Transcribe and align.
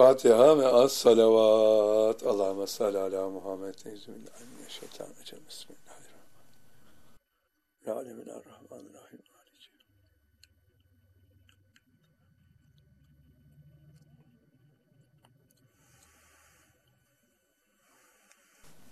El-Fatiha 0.00 0.58
ve 0.58 0.66
as-salavat. 0.66 2.26
Allahümme 2.26 2.66
salli 2.66 2.98
ala 2.98 3.30
Muhammed. 3.30 3.74
Bismillahirrahmanirrahim. 3.74 5.46
Bismillahirrahmanirrahim. 7.86 9.20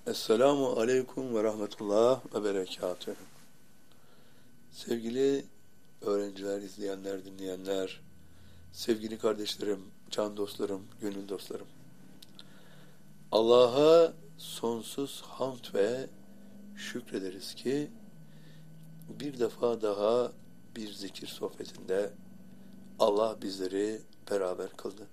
Esselamu 0.06 0.67
Aleyküm 0.67 1.34
ve 1.34 1.43
Rahmetullah 1.43 2.20
ve 2.34 2.45
Berekatühü. 2.45 3.17
Sevgili 4.73 5.45
öğrenciler, 6.03 6.62
izleyenler, 6.62 7.25
dinleyenler, 7.25 8.01
sevgili 8.73 9.19
kardeşlerim, 9.19 9.98
can 10.11 10.37
dostlarım, 10.37 10.87
gönül 11.01 11.29
dostlarım. 11.29 11.67
Allah'a 13.33 14.12
sonsuz 14.39 15.23
hamd 15.23 15.75
ve 15.75 16.06
şükrederiz 16.77 17.55
ki 17.55 17.91
bir 19.09 19.39
defa 19.39 19.81
daha 19.83 20.33
bir 20.77 20.92
zikir 20.92 21.27
sohbetinde 21.27 22.11
Allah 22.98 23.42
bizleri 23.42 24.01
beraber 24.31 24.77
kıldı. 24.77 25.06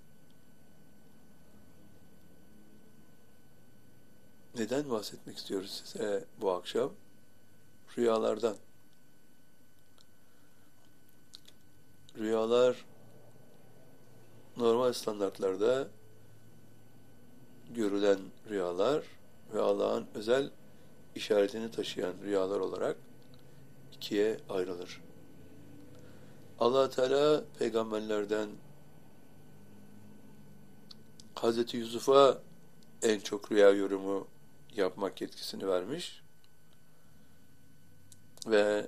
Neden 4.57 4.89
bahsetmek 4.89 5.38
istiyoruz 5.38 5.81
size 5.85 6.25
bu 6.41 6.51
akşam? 6.51 6.91
Rüyalardan. 7.97 8.55
Rüyalar 12.17 12.85
normal 14.57 14.93
standartlarda 14.93 15.87
görülen 17.75 18.19
rüyalar 18.49 19.03
ve 19.53 19.61
Allah'ın 19.61 20.07
özel 20.15 20.49
işaretini 21.15 21.71
taşıyan 21.71 22.13
rüyalar 22.23 22.59
olarak 22.59 22.97
ikiye 23.93 24.37
ayrılır. 24.49 25.01
allah 26.59 26.89
Teala 26.89 27.43
peygamberlerden 27.59 28.49
Hazreti 31.35 31.77
Yusuf'a 31.77 32.41
en 33.01 33.19
çok 33.19 33.51
rüya 33.51 33.69
yorumu 33.69 34.27
yapmak 34.75 35.21
yetkisini 35.21 35.67
vermiş 35.67 36.21
ve 38.47 38.87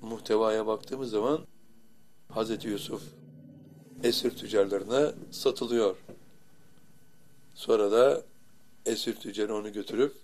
muhtevaya 0.00 0.66
baktığımız 0.66 1.10
zaman 1.10 1.46
Hazreti 2.32 2.68
Yusuf 2.68 3.02
esir 4.02 4.30
tüccarlarına 4.30 5.12
satılıyor. 5.30 5.96
Sonra 7.54 7.92
da 7.92 8.22
esir 8.86 9.16
tüccarı 9.16 9.54
onu 9.54 9.72
götürüp 9.72 10.14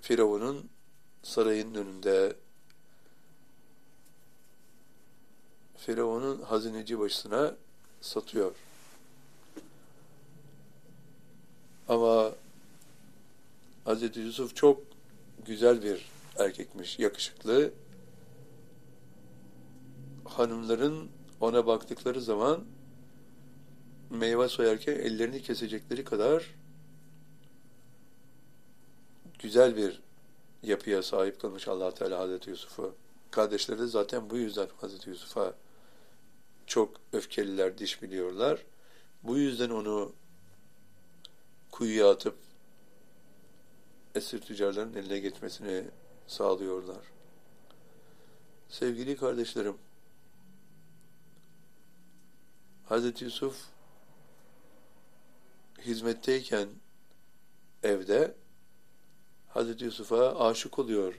Firavun'un 0.00 0.68
sarayının 1.22 1.74
önünde 1.74 2.36
Firavun'un 5.76 6.42
hazineci 6.42 6.98
başına 6.98 7.54
satıyor. 8.00 8.52
Ama 11.88 12.32
Hz. 13.86 14.16
Yusuf 14.16 14.56
çok 14.56 14.80
güzel 15.46 15.82
bir 15.82 16.06
erkekmiş, 16.38 16.98
yakışıklı. 16.98 17.72
Hanımların 20.38 21.10
ona 21.40 21.66
baktıkları 21.66 22.20
zaman 22.20 22.64
meyve 24.10 24.48
soyarken 24.48 24.92
ellerini 24.92 25.42
kesecekleri 25.42 26.04
kadar 26.04 26.54
güzel 29.38 29.76
bir 29.76 30.00
yapıya 30.62 31.02
sahip 31.02 31.40
kılmış 31.40 31.68
allah 31.68 31.94
Teala 31.94 32.18
Hazreti 32.18 32.50
Yusuf'u. 32.50 32.94
Kardeşleri 33.30 33.78
de 33.78 33.86
zaten 33.86 34.30
bu 34.30 34.36
yüzden 34.36 34.68
Hazreti 34.80 35.10
Yusuf'a 35.10 35.54
çok 36.66 37.00
öfkeliler, 37.12 37.78
diş 37.78 38.02
biliyorlar. 38.02 38.64
Bu 39.22 39.38
yüzden 39.38 39.70
onu 39.70 40.12
kuyuya 41.70 42.10
atıp 42.10 42.34
esir 44.14 44.40
tüccarların 44.40 44.94
eline 44.94 45.18
geçmesini 45.18 45.84
sağlıyorlar. 46.26 47.04
Sevgili 48.68 49.16
kardeşlerim, 49.16 49.74
Hz. 52.88 53.22
Yusuf 53.22 53.56
hizmetteyken 55.78 56.68
evde 57.82 58.34
Hz. 59.54 59.82
Yusuf'a 59.82 60.48
aşık 60.48 60.78
oluyor 60.78 61.14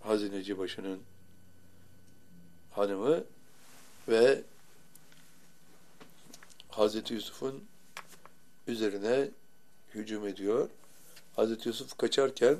hazineci 0.00 0.58
başının 0.58 1.00
hanımı 2.70 3.24
ve 4.08 4.42
Hz. 6.70 7.10
Yusuf'un 7.10 7.64
üzerine 8.66 9.30
hücum 9.94 10.26
ediyor. 10.26 10.68
Hazreti 11.36 11.68
Yusuf 11.68 11.98
kaçarken 11.98 12.56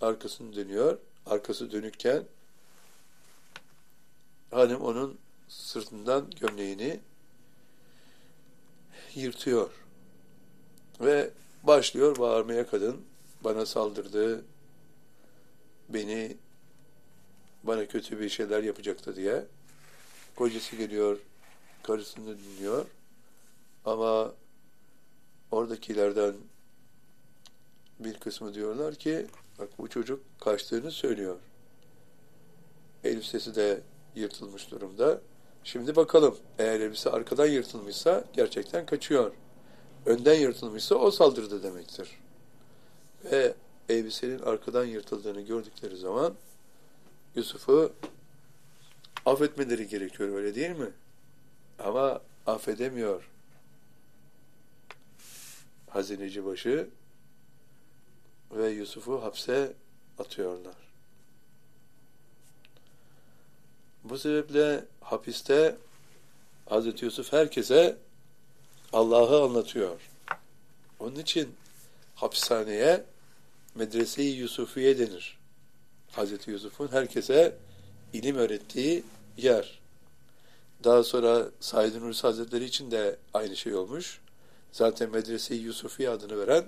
arkasını 0.00 0.56
dönüyor. 0.56 0.98
Arkası 1.26 1.72
dönükken 1.72 2.24
hanım 4.50 4.82
onun 4.82 5.18
sırtından 5.48 6.30
gömleğini 6.30 7.00
yırtıyor. 9.16 9.70
Ve 11.00 11.30
başlıyor 11.62 12.18
bağırmaya 12.18 12.66
kadın. 12.66 13.00
Bana 13.44 13.66
saldırdı. 13.66 14.44
Beni 15.88 16.36
bana 17.62 17.86
kötü 17.86 18.20
bir 18.20 18.28
şeyler 18.28 18.62
yapacaktı 18.62 19.16
diye. 19.16 19.44
Kocası 20.36 20.76
geliyor. 20.76 21.18
Karısını 21.82 22.38
dinliyor. 22.38 22.86
Ama 23.84 24.32
oradakilerden 25.50 26.34
bir 27.98 28.14
kısmı 28.14 28.54
diyorlar 28.54 28.94
ki 28.94 29.26
bak 29.58 29.68
bu 29.78 29.88
çocuk 29.88 30.20
kaçtığını 30.40 30.90
söylüyor. 30.90 31.36
Elbisesi 33.04 33.54
de 33.54 33.80
yırtılmış 34.14 34.70
durumda. 34.70 35.20
Şimdi 35.64 35.96
bakalım 35.96 36.36
eğer 36.58 36.80
elbise 36.80 37.10
arkadan 37.10 37.46
yırtılmışsa 37.46 38.24
gerçekten 38.32 38.86
kaçıyor. 38.86 39.32
Önden 40.06 40.34
yırtılmışsa 40.34 40.94
o 40.94 41.10
saldırdı 41.10 41.62
demektir. 41.62 42.08
Ve 43.24 43.54
elbisenin 43.88 44.38
arkadan 44.38 44.84
yırtıldığını 44.84 45.40
gördükleri 45.40 45.96
zaman 45.96 46.34
Yusuf'u 47.34 47.92
affetmeleri 49.26 49.88
gerekiyor 49.88 50.34
öyle 50.34 50.54
değil 50.54 50.70
mi? 50.70 50.90
Ama 51.78 52.20
affedemiyor 52.46 53.30
hazineci 55.90 56.44
başı 56.44 56.88
ve 58.50 58.70
Yusuf'u 58.70 59.22
hapse 59.22 59.72
atıyorlar. 60.18 60.89
Bu 64.04 64.18
sebeple 64.18 64.84
hapiste 65.00 65.76
Hazreti 66.66 67.04
Yusuf 67.04 67.32
herkese 67.32 67.96
Allah'ı 68.92 69.42
anlatıyor. 69.42 70.00
Onun 71.00 71.16
için 71.16 71.54
hapishaneye 72.14 73.04
Medrese-i 73.74 74.26
Yusufiye 74.26 74.98
denir. 74.98 75.38
Hazreti 76.12 76.50
Yusuf'un 76.50 76.88
herkese 76.88 77.56
ilim 78.12 78.36
öğrettiği 78.36 79.02
yer. 79.36 79.80
Daha 80.84 81.02
sonra 81.02 81.48
Said 81.60 81.94
Nursi 81.94 82.22
Hazretleri 82.22 82.64
için 82.64 82.90
de 82.90 83.16
aynı 83.34 83.56
şey 83.56 83.74
olmuş. 83.74 84.20
Zaten 84.72 85.10
Medrese-i 85.10 85.58
Yusufiye 85.58 86.10
adını 86.10 86.38
veren 86.38 86.64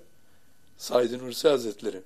Said 0.79 1.13
Nursi 1.13 1.49
Hazretleri. 1.49 2.03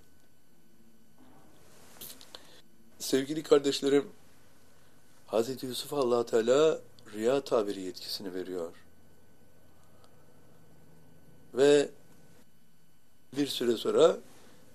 Sevgili 2.99 3.43
kardeşlerim, 3.43 4.09
Hz. 5.27 5.63
Yusuf 5.63 5.93
allah 5.93 6.27
Teala 6.27 6.81
rüya 7.15 7.41
tabiri 7.41 7.81
yetkisini 7.81 8.35
veriyor. 8.35 8.73
Ve 11.55 11.89
bir 13.37 13.47
süre 13.47 13.77
sonra 13.77 14.17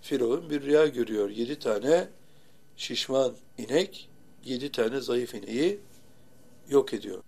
Firavun 0.01 0.49
bir 0.49 0.61
rüya 0.61 0.87
görüyor. 0.87 1.29
Yedi 1.29 1.59
tane 1.59 2.07
şişman 2.77 3.33
inek, 3.57 4.09
yedi 4.45 4.71
tane 4.71 5.01
zayıf 5.01 5.33
ineği 5.33 5.79
yok 6.69 6.93
ediyor. 6.93 7.23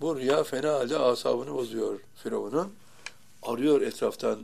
Bu 0.00 0.16
rüya 0.16 0.44
fena 0.44 0.74
halde 0.74 0.98
asabını 0.98 1.54
bozuyor 1.54 2.00
Firavun'un. 2.14 2.74
Arıyor 3.42 3.80
etraftan 3.82 4.40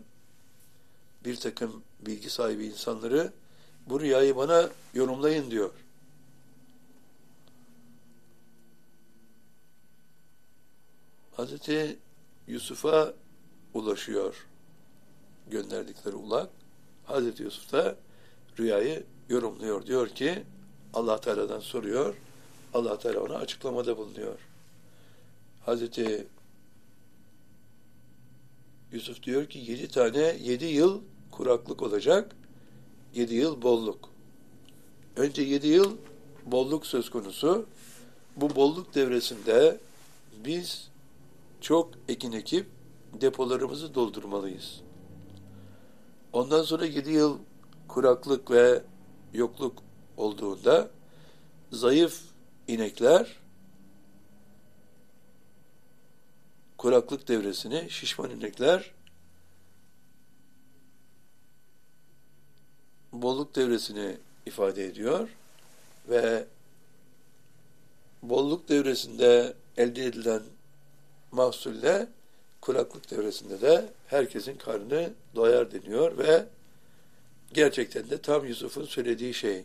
bir 1.25 1.37
takım 1.37 1.83
bilgi 2.01 2.31
sahibi 2.31 2.67
insanları 2.67 3.33
bu 3.87 4.01
rüyayı 4.01 4.37
bana 4.37 4.71
yorumlayın 4.95 5.51
diyor. 5.51 5.71
Hazreti 11.37 11.99
Yusuf'a 12.49 13.15
ulaşıyor 13.75 14.47
gönderdikleri 15.51 16.17
ulak. 16.17 16.51
Hazreti 17.05 17.43
Yusuf 17.43 17.73
da 17.73 17.97
rüyayı 18.59 19.05
yorumluyor. 19.29 19.87
Diyor 19.87 20.09
ki 20.09 20.43
Allah 20.95 21.21
Teala'dan 21.21 21.61
soruyor. 21.61 22.15
Allah 22.75 22.99
Teala 22.99 23.21
ona 23.21 23.35
açıklamada 23.37 23.99
bulunuyor. 23.99 24.39
Hazreti 25.67 26.27
Yusuf 28.93 29.23
diyor 29.23 29.47
ki 29.47 29.59
yedi 29.59 29.89
tane 29.89 30.37
yedi 30.43 30.65
yıl 30.65 31.01
kuraklık 31.31 31.83
olacak. 31.83 32.37
Yedi 33.15 33.35
yıl 33.35 33.63
bolluk. 33.63 34.09
Önce 35.17 35.43
yedi 35.43 35.67
yıl 35.67 35.97
bolluk 36.47 36.87
söz 36.87 37.11
konusu. 37.11 37.67
Bu 38.37 38.57
bolluk 38.57 38.95
devresinde 38.95 39.81
biz 40.45 40.89
çok 41.61 41.91
ekin 42.09 42.33
ekip 42.33 42.67
depolarımızı 43.21 43.95
doldurmalıyız. 43.95 44.81
Ondan 46.33 46.63
sonra 46.63 46.87
yedi 46.87 47.11
yıl 47.11 47.39
kuraklık 47.89 48.51
ve 48.51 48.83
yokluk 49.33 49.83
olduğunda 50.17 50.91
zayıf 51.73 52.21
inekler 52.69 53.37
kuraklık 56.79 57.29
devresini 57.29 57.91
şişman 57.91 58.31
inekler 58.31 58.95
bolluk 63.13 63.57
devresini 63.57 64.17
ifade 64.47 64.85
ediyor 64.85 65.29
ve 66.09 66.47
bolluk 68.23 68.69
devresinde 68.69 69.55
elde 69.77 70.05
edilen 70.05 70.43
mahsulle 71.37 72.09
kuraklık 72.61 73.11
devresinde 73.11 73.61
de 73.61 73.93
herkesin 74.07 74.57
karnı 74.57 75.13
doyar 75.35 75.73
deniyor 75.73 76.19
ve 76.19 76.47
gerçekten 77.53 78.11
de 78.11 78.23
tam 78.23 78.47
Yusuf'un 78.47 78.85
söylediği 78.85 79.35
şey 79.35 79.65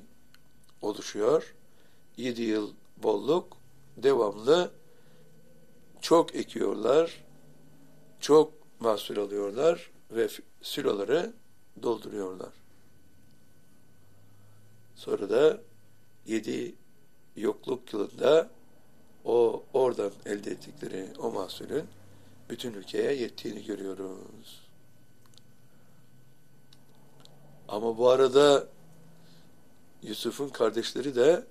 oluşuyor. 0.82 1.56
Yedi 2.18 2.42
yıl 2.42 2.74
bolluk, 2.98 3.58
devamlı 3.98 4.72
çok 6.02 6.36
ekiyorlar, 6.36 7.24
çok 8.20 8.54
mahsul 8.80 9.18
alıyorlar 9.18 9.92
ve 10.12 10.28
siloları 10.62 11.34
dolduruyorlar. 11.84 12.54
Sonra 14.96 15.30
da 15.30 15.62
yedi 16.26 16.76
yokluk 17.36 17.94
yılında 17.94 18.50
o 19.26 19.64
oradan 19.74 20.12
elde 20.26 20.52
ettikleri 20.52 21.08
o 21.20 21.32
mahsulün 21.32 21.86
bütün 22.50 22.74
ülkeye 22.74 23.14
yettiğini 23.14 23.66
görüyoruz. 23.66 24.62
Ama 27.68 27.98
bu 27.98 28.10
arada 28.10 28.68
Yusuf'un 30.04 30.50
kardeşleri 30.50 31.16
de 31.16 31.44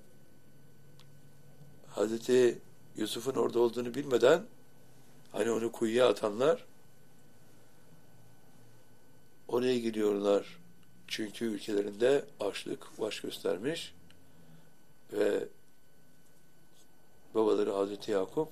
Hazreti 1.87 2.59
Yusuf'un 2.97 3.33
orada 3.33 3.59
olduğunu 3.59 3.93
bilmeden 3.93 4.43
hani 5.31 5.51
onu 5.51 5.71
kuyuya 5.71 6.09
atanlar 6.09 6.65
oraya 9.47 9.79
gidiyorlar. 9.79 10.59
Çünkü 11.07 11.45
ülkelerinde 11.45 12.25
açlık 12.39 12.99
baş 12.99 13.19
göstermiş 13.19 13.93
ve 15.13 15.47
babaları 17.35 17.71
Hazreti 17.71 18.11
Yakup 18.11 18.49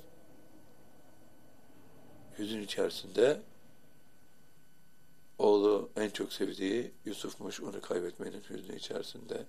hüzün 2.39 2.61
içerisinde 2.61 3.41
oğlu 5.37 5.89
en 5.95 6.09
çok 6.09 6.33
sevdiği 6.33 6.91
Yusuf'muş 7.05 7.61
onu 7.61 7.81
kaybetmenin 7.81 8.43
hüznü 8.49 8.75
içerisinde. 8.75 9.45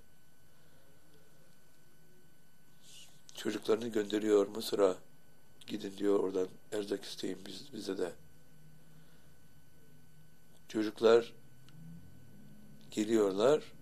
Çocuklarını 3.35 3.89
gönderiyor 3.89 4.47
Mısır'a 4.47 4.97
gidin 5.67 5.97
diyor 5.97 6.21
oradan 6.21 6.49
erzak 6.73 7.05
isteyin 7.05 7.39
biz, 7.47 7.73
bize 7.73 7.99
de. 7.99 8.13
Çocuklar 10.69 11.33
geliyorlar 12.91 13.73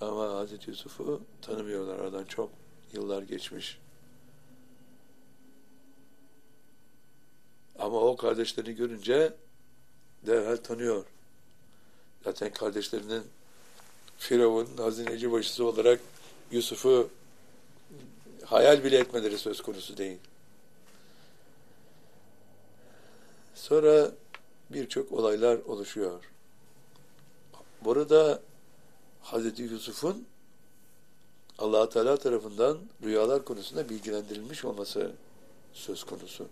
ama 0.00 0.28
Hazreti 0.28 0.70
Yusuf'u 0.70 1.22
tanımıyorlar. 1.42 1.98
Aradan 1.98 2.24
çok 2.24 2.50
yıllar 2.92 3.22
geçmiş 3.22 3.81
Ama 7.82 8.00
o 8.00 8.16
kardeşlerini 8.16 8.74
görünce 8.74 9.32
derhal 10.26 10.56
tanıyor. 10.56 11.04
Zaten 12.24 12.52
kardeşlerinin 12.52 13.22
Firavun 14.18 14.68
hazineci 14.76 15.32
başısı 15.32 15.64
olarak 15.64 16.00
Yusuf'u 16.50 17.10
hayal 18.44 18.84
bile 18.84 18.98
etmeleri 18.98 19.38
söz 19.38 19.62
konusu 19.62 19.96
değil. 19.96 20.18
Sonra 23.54 24.10
birçok 24.70 25.12
olaylar 25.12 25.58
oluşuyor. 25.58 26.24
Burada 27.84 28.42
Hazreti 29.22 29.62
Yusuf'un 29.62 30.26
allah 31.58 31.88
Teala 31.88 32.16
tarafından 32.16 32.78
rüyalar 33.04 33.44
konusunda 33.44 33.88
bilgilendirilmiş 33.88 34.64
olması 34.64 35.12
söz 35.72 36.04
konusu. 36.04 36.48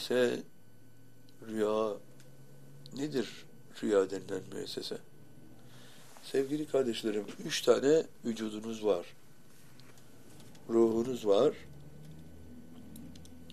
Öyleyse 0.00 0.42
rüya 1.48 1.96
nedir 2.96 3.28
rüya 3.82 4.10
denilen 4.10 4.42
müessese? 4.52 4.98
Sevgili 6.22 6.66
kardeşlerim, 6.66 7.26
üç 7.44 7.62
tane 7.62 8.06
vücudunuz 8.24 8.84
var. 8.84 9.06
Ruhunuz 10.68 11.26
var. 11.26 11.54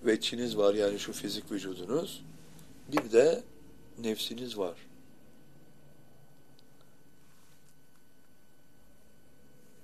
Ve 0.05 0.17
içiniz 0.17 0.57
var 0.57 0.73
yani 0.73 0.99
şu 0.99 1.13
fizik 1.13 1.51
vücudunuz. 1.51 2.23
Bir 2.87 3.11
de 3.11 3.43
nefsiniz 3.99 4.57
var. 4.57 4.77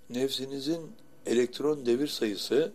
Nefsinizin 0.09 0.91
elektron 1.25 1.85
devir 1.85 2.07
sayısı 2.07 2.71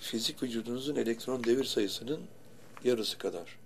fizik 0.00 0.42
vücudunuzun 0.42 0.96
elektron 0.96 1.44
devir 1.44 1.64
sayısının 1.64 2.20
yarısı 2.84 3.18
kadar. 3.18 3.58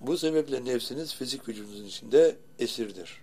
Bu 0.00 0.18
sebeple 0.18 0.64
nefsiniz 0.64 1.14
fizik 1.14 1.48
vücudunuzun 1.48 1.84
içinde 1.84 2.36
esirdir. 2.58 3.20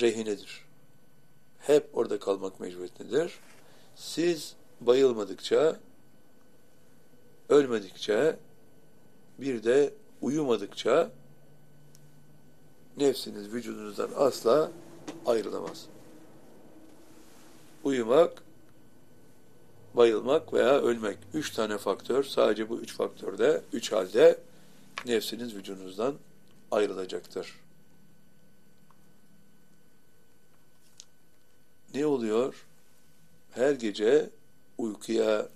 Rehinedir. 0.00 0.64
Hep 1.58 1.90
orada 1.92 2.18
kalmak 2.18 2.60
mecburiyetindedir. 2.60 3.38
Siz 3.96 4.54
bayılmadıkça, 4.80 5.76
ölmedikçe, 7.48 8.36
bir 9.38 9.64
de 9.64 9.94
uyumadıkça 10.22 11.10
nefsiniz 12.96 13.52
vücudunuzdan 13.52 14.10
asla 14.16 14.70
ayrılamaz. 15.26 15.86
Uyumak 17.84 18.42
bayılmak 19.96 20.52
veya 20.52 20.80
ölmek. 20.80 21.18
Üç 21.34 21.50
tane 21.50 21.78
faktör, 21.78 22.24
sadece 22.24 22.68
bu 22.68 22.78
üç 22.78 22.92
faktörde, 22.94 23.62
üç 23.72 23.92
halde 23.92 24.38
nefsiniz 25.06 25.54
vücudunuzdan 25.54 26.14
ayrılacaktır. 26.70 27.60
Ne 31.94 32.06
oluyor? 32.06 32.66
Her 33.52 33.72
gece 33.72 34.30
uykuya 34.78 35.48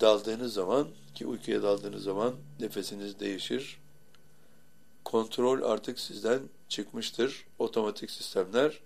daldığınız 0.00 0.52
zaman 0.52 0.88
ki 1.14 1.26
uykuya 1.26 1.62
daldığınız 1.62 2.02
zaman 2.02 2.34
nefesiniz 2.60 3.20
değişir. 3.20 3.80
Kontrol 5.04 5.62
artık 5.62 5.98
sizden 5.98 6.40
çıkmıştır. 6.68 7.46
Otomatik 7.58 8.10
sistemler 8.10 8.80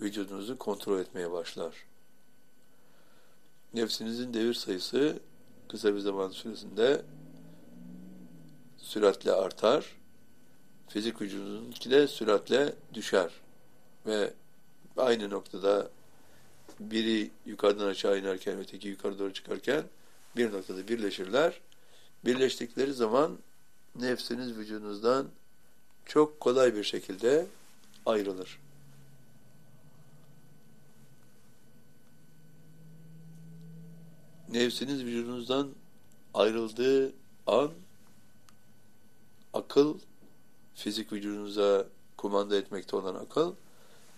vücudunuzu 0.00 0.58
kontrol 0.58 0.98
etmeye 0.98 1.32
başlar 1.32 1.74
nefsinizin 3.76 4.34
devir 4.34 4.54
sayısı 4.54 5.18
kısa 5.68 5.94
bir 5.94 6.00
zaman 6.00 6.30
süresinde 6.30 7.02
süratle 8.78 9.32
artar. 9.32 9.96
Fizik 10.88 11.20
vücudununki 11.22 11.90
de 11.90 12.08
süratle 12.08 12.74
düşer. 12.94 13.30
Ve 14.06 14.32
aynı 14.96 15.30
noktada 15.30 15.90
biri 16.80 17.30
yukarıdan 17.46 17.86
aşağı 17.86 18.18
inerken 18.18 18.58
öteki 18.58 18.88
yukarı 18.88 19.18
doğru 19.18 19.32
çıkarken 19.32 19.84
bir 20.36 20.52
noktada 20.52 20.88
birleşirler. 20.88 21.60
Birleştikleri 22.24 22.92
zaman 22.92 23.38
nefsiniz 23.94 24.56
vücudunuzdan 24.56 25.28
çok 26.06 26.40
kolay 26.40 26.74
bir 26.74 26.84
şekilde 26.84 27.46
ayrılır. 28.06 28.58
Nefsiniz 34.52 35.04
vücudunuzdan 35.04 35.70
ayrıldığı 36.34 37.12
an 37.46 37.72
akıl 39.52 39.98
fizik 40.74 41.12
vücudunuza 41.12 41.86
kumanda 42.16 42.56
etmekte 42.56 42.96
olan 42.96 43.14
akıl 43.14 43.54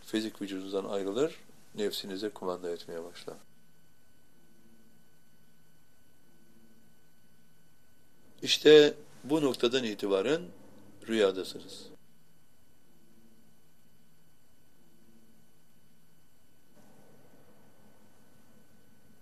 fizik 0.02 0.42
vücudunuzdan 0.42 0.84
ayrılır, 0.84 1.34
nefsinize 1.74 2.28
kumanda 2.28 2.70
etmeye 2.70 3.04
başlar. 3.04 3.36
İşte 8.42 8.94
bu 9.24 9.42
noktadan 9.42 9.84
itibaren 9.84 10.42
rüyadasınız. 11.08 11.86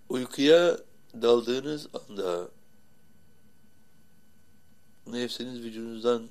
Uykuya 0.09 0.77
daldığınız 1.21 1.87
anda 1.93 2.47
nefsiniz 5.07 5.63
vücudunuzdan 5.63 6.27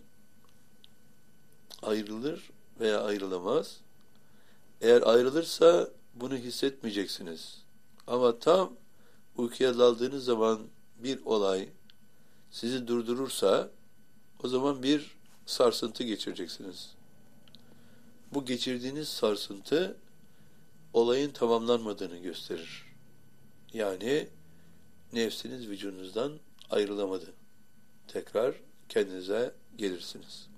ayrılır 1.83 2.51
veya 2.81 3.03
ayrılamaz. 3.03 3.81
Eğer 4.81 5.03
ayrılırsa 5.03 5.89
bunu 6.15 6.37
hissetmeyeceksiniz. 6.37 7.63
Ama 8.07 8.39
tam 8.39 8.73
uykuya 9.37 9.79
daldığınız 9.79 10.25
zaman 10.25 10.61
bir 10.99 11.25
olay 11.25 11.69
sizi 12.51 12.89
durdurursa 12.89 13.71
o 14.45 14.49
zaman 14.49 14.83
bir 14.83 15.17
sarsıntı 15.47 16.05
geçireceksiniz. 16.05 16.91
Bu 18.35 18.45
geçirdiğiniz 18.45 19.09
sarsıntı 19.09 19.97
olayın 20.93 21.31
tamamlanmadığını 21.31 22.17
gösterir. 22.17 22.87
Yani 23.73 24.29
nefsiniz 25.13 25.69
vücudunuzdan 25.69 26.33
ayrılamadı. 26.71 27.33
Tekrar 28.09 28.55
kendinize 28.89 29.55
gelirsiniz. 29.77 30.49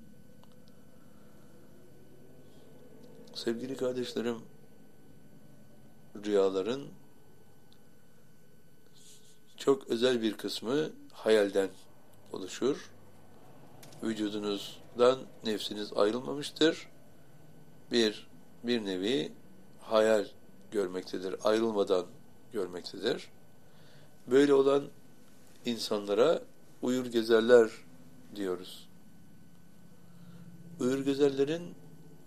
Sevgili 3.35 3.77
kardeşlerim, 3.77 4.37
rüyaların 6.25 6.89
çok 9.57 9.89
özel 9.89 10.23
bir 10.23 10.37
kısmı 10.37 10.91
hayalden 11.13 11.69
oluşur. 12.33 12.91
Vücudunuzdan 14.03 15.19
nefsiniz 15.45 15.93
ayrılmamıştır. 15.93 16.89
Bir, 17.93 18.29
bir 18.65 18.85
nevi 18.85 19.33
hayal 19.81 20.27
görmektedir. 20.71 21.37
Ayrılmadan 21.45 22.07
görmektedir. 22.53 23.29
Böyle 24.31 24.55
olan 24.55 24.85
insanlara 25.65 26.43
uyur 26.83 27.07
gezerler 27.07 27.71
diyoruz. 28.37 28.89
Uyur 30.81 31.05
gezerlerin 31.05 31.75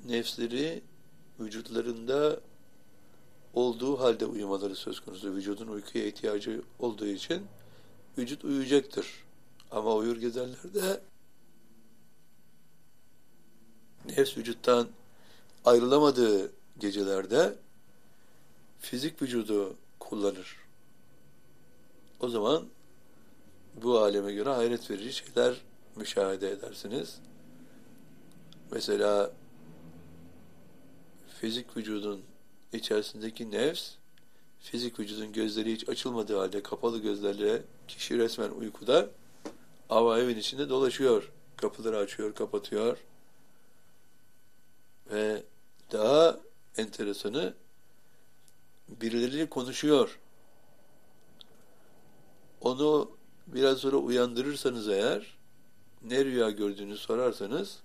nefsleri 0.05 0.81
vücutlarında 1.39 2.39
olduğu 3.53 3.99
halde 3.99 4.25
uyumaları 4.25 4.75
söz 4.75 4.99
konusu. 4.99 5.35
Vücudun 5.35 5.67
uykuya 5.67 6.05
ihtiyacı 6.05 6.61
olduğu 6.79 7.07
için 7.07 7.41
vücut 8.17 8.43
uyuyacaktır. 8.43 9.23
Ama 9.71 9.95
uyur 9.95 10.17
gezerlerde 10.17 11.01
nefs 14.05 14.37
vücuttan 14.37 14.87
ayrılamadığı 15.65 16.51
gecelerde 16.79 17.55
fizik 18.79 19.21
vücudu 19.21 19.75
kullanır. 19.99 20.60
O 22.21 22.29
zaman 22.29 22.67
bu 23.83 23.99
aleme 23.99 24.33
göre 24.33 24.49
hayret 24.49 24.91
verici 24.91 25.13
şeyler 25.13 25.55
müşahede 25.95 26.51
edersiniz. 26.51 27.19
Mesela 28.71 29.31
fizik 31.39 31.77
vücudun 31.77 32.21
içerisindeki 32.73 33.51
nefs, 33.51 33.91
fizik 34.59 34.99
vücudun 34.99 35.33
gözleri 35.33 35.73
hiç 35.73 35.89
açılmadığı 35.89 36.37
halde 36.37 36.63
kapalı 36.63 36.97
gözlerle 36.97 37.61
kişi 37.87 38.17
resmen 38.17 38.49
uykuda 38.49 39.09
ama 39.89 40.19
evin 40.19 40.37
içinde 40.37 40.69
dolaşıyor. 40.69 41.31
Kapıları 41.57 41.97
açıyor, 41.97 42.35
kapatıyor. 42.35 42.97
Ve 45.11 45.43
daha 45.91 46.39
enteresanı 46.77 47.53
birileri 49.01 49.49
konuşuyor. 49.49 50.19
Onu 52.61 53.11
biraz 53.47 53.77
sonra 53.77 53.97
uyandırırsanız 53.97 54.89
eğer 54.89 55.37
ne 56.03 56.25
rüya 56.25 56.49
gördüğünü 56.49 56.97
sorarsanız 56.97 57.79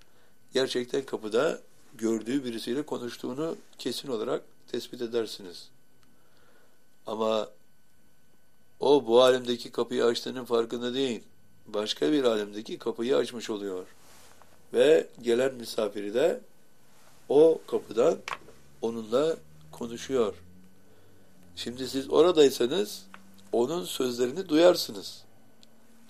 gerçekten 0.52 1.06
kapıda 1.06 1.60
gördüğü 1.94 2.44
birisiyle 2.44 2.82
konuştuğunu 2.82 3.56
kesin 3.78 4.08
olarak 4.08 4.42
tespit 4.68 5.02
edersiniz. 5.02 5.68
Ama 7.06 7.48
o 8.80 9.06
bu 9.06 9.22
alemdeki 9.22 9.72
kapıyı 9.72 10.04
açtığının 10.04 10.44
farkında 10.44 10.94
değil. 10.94 11.22
Başka 11.66 12.12
bir 12.12 12.24
alemdeki 12.24 12.78
kapıyı 12.78 13.16
açmış 13.16 13.50
oluyor. 13.50 13.86
Ve 14.72 15.06
gelen 15.22 15.54
misafiri 15.54 16.14
de 16.14 16.40
o 17.28 17.60
kapıdan 17.66 18.18
onunla 18.82 19.36
konuşuyor. 19.72 20.34
Şimdi 21.56 21.88
siz 21.88 22.10
oradaysanız 22.10 23.06
onun 23.52 23.84
sözlerini 23.84 24.48
duyarsınız. 24.48 25.24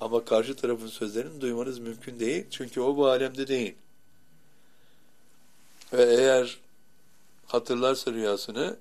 Ama 0.00 0.24
karşı 0.24 0.56
tarafın 0.56 0.86
sözlerini 0.86 1.40
duymanız 1.40 1.78
mümkün 1.78 2.20
değil. 2.20 2.46
Çünkü 2.50 2.80
o 2.80 2.96
bu 2.96 3.06
alemde 3.06 3.48
değil. 3.48 3.74
Ve 5.92 6.02
eğer 6.02 6.58
hatırlarsa 7.46 8.12
rüyasını 8.12 8.76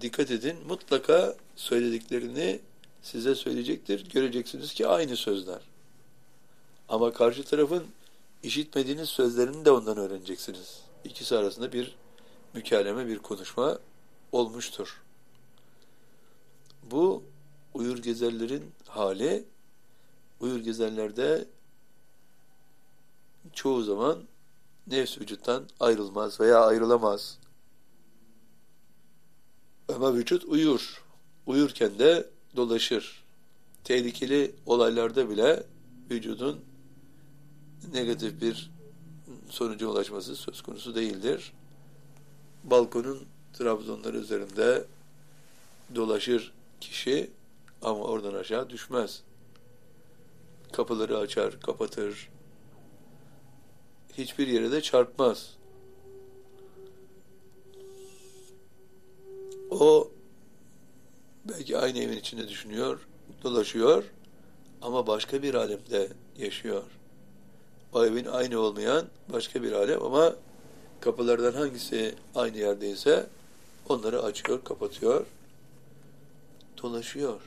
dikkat 0.00 0.30
edin 0.30 0.56
mutlaka 0.66 1.36
söylediklerini 1.56 2.60
size 3.02 3.34
söyleyecektir. 3.34 4.10
Göreceksiniz 4.10 4.74
ki 4.74 4.86
aynı 4.86 5.16
sözler. 5.16 5.60
Ama 6.88 7.12
karşı 7.12 7.44
tarafın 7.44 7.86
işitmediğiniz 8.42 9.08
sözlerini 9.08 9.64
de 9.64 9.70
ondan 9.70 9.96
öğreneceksiniz. 9.96 10.82
İkisi 11.04 11.36
arasında 11.36 11.72
bir 11.72 11.96
mükaleme, 12.54 13.06
bir 13.06 13.18
konuşma 13.18 13.78
olmuştur. 14.32 15.02
Bu 16.90 17.22
uyur 17.74 17.98
gezerlerin 17.98 18.72
hali, 18.86 19.44
uyur 20.40 20.60
gezerlerde 20.60 21.44
çoğu 23.52 23.82
zaman 23.82 24.18
nefs 24.86 25.18
vücuttan 25.18 25.64
ayrılmaz 25.80 26.40
veya 26.40 26.66
ayrılamaz. 26.66 27.38
Ama 29.88 30.14
vücut 30.14 30.44
uyur. 30.44 31.02
Uyurken 31.46 31.98
de 31.98 32.30
dolaşır. 32.56 33.24
Tehlikeli 33.84 34.54
olaylarda 34.66 35.30
bile 35.30 35.62
vücudun 36.10 36.60
negatif 37.92 38.40
bir 38.40 38.70
sonuca 39.50 39.86
ulaşması 39.86 40.36
söz 40.36 40.62
konusu 40.62 40.94
değildir. 40.94 41.52
Balkonun 42.64 43.22
trabzonları 43.52 44.16
üzerinde 44.16 44.84
dolaşır 45.94 46.52
kişi 46.80 47.30
ama 47.82 48.04
oradan 48.04 48.34
aşağı 48.34 48.70
düşmez. 48.70 49.22
Kapıları 50.72 51.18
açar, 51.18 51.60
kapatır, 51.60 52.28
hiçbir 54.18 54.46
yere 54.46 54.72
de 54.72 54.80
çarpmaz. 54.80 55.56
O 59.70 60.10
belki 61.44 61.78
aynı 61.78 61.98
evin 61.98 62.16
içinde 62.16 62.48
düşünüyor, 62.48 63.08
dolaşıyor 63.42 64.04
ama 64.82 65.06
başka 65.06 65.42
bir 65.42 65.54
alemde 65.54 66.08
yaşıyor. 66.38 66.82
O 67.92 68.04
evin 68.04 68.24
aynı 68.24 68.58
olmayan 68.58 69.06
başka 69.32 69.62
bir 69.62 69.72
alem 69.72 70.02
ama 70.02 70.34
kapılardan 71.00 71.52
hangisi 71.52 72.14
aynı 72.34 72.58
yerdeyse 72.58 73.26
onları 73.88 74.22
açıyor, 74.22 74.64
kapatıyor, 74.64 75.26
dolaşıyor. 76.82 77.40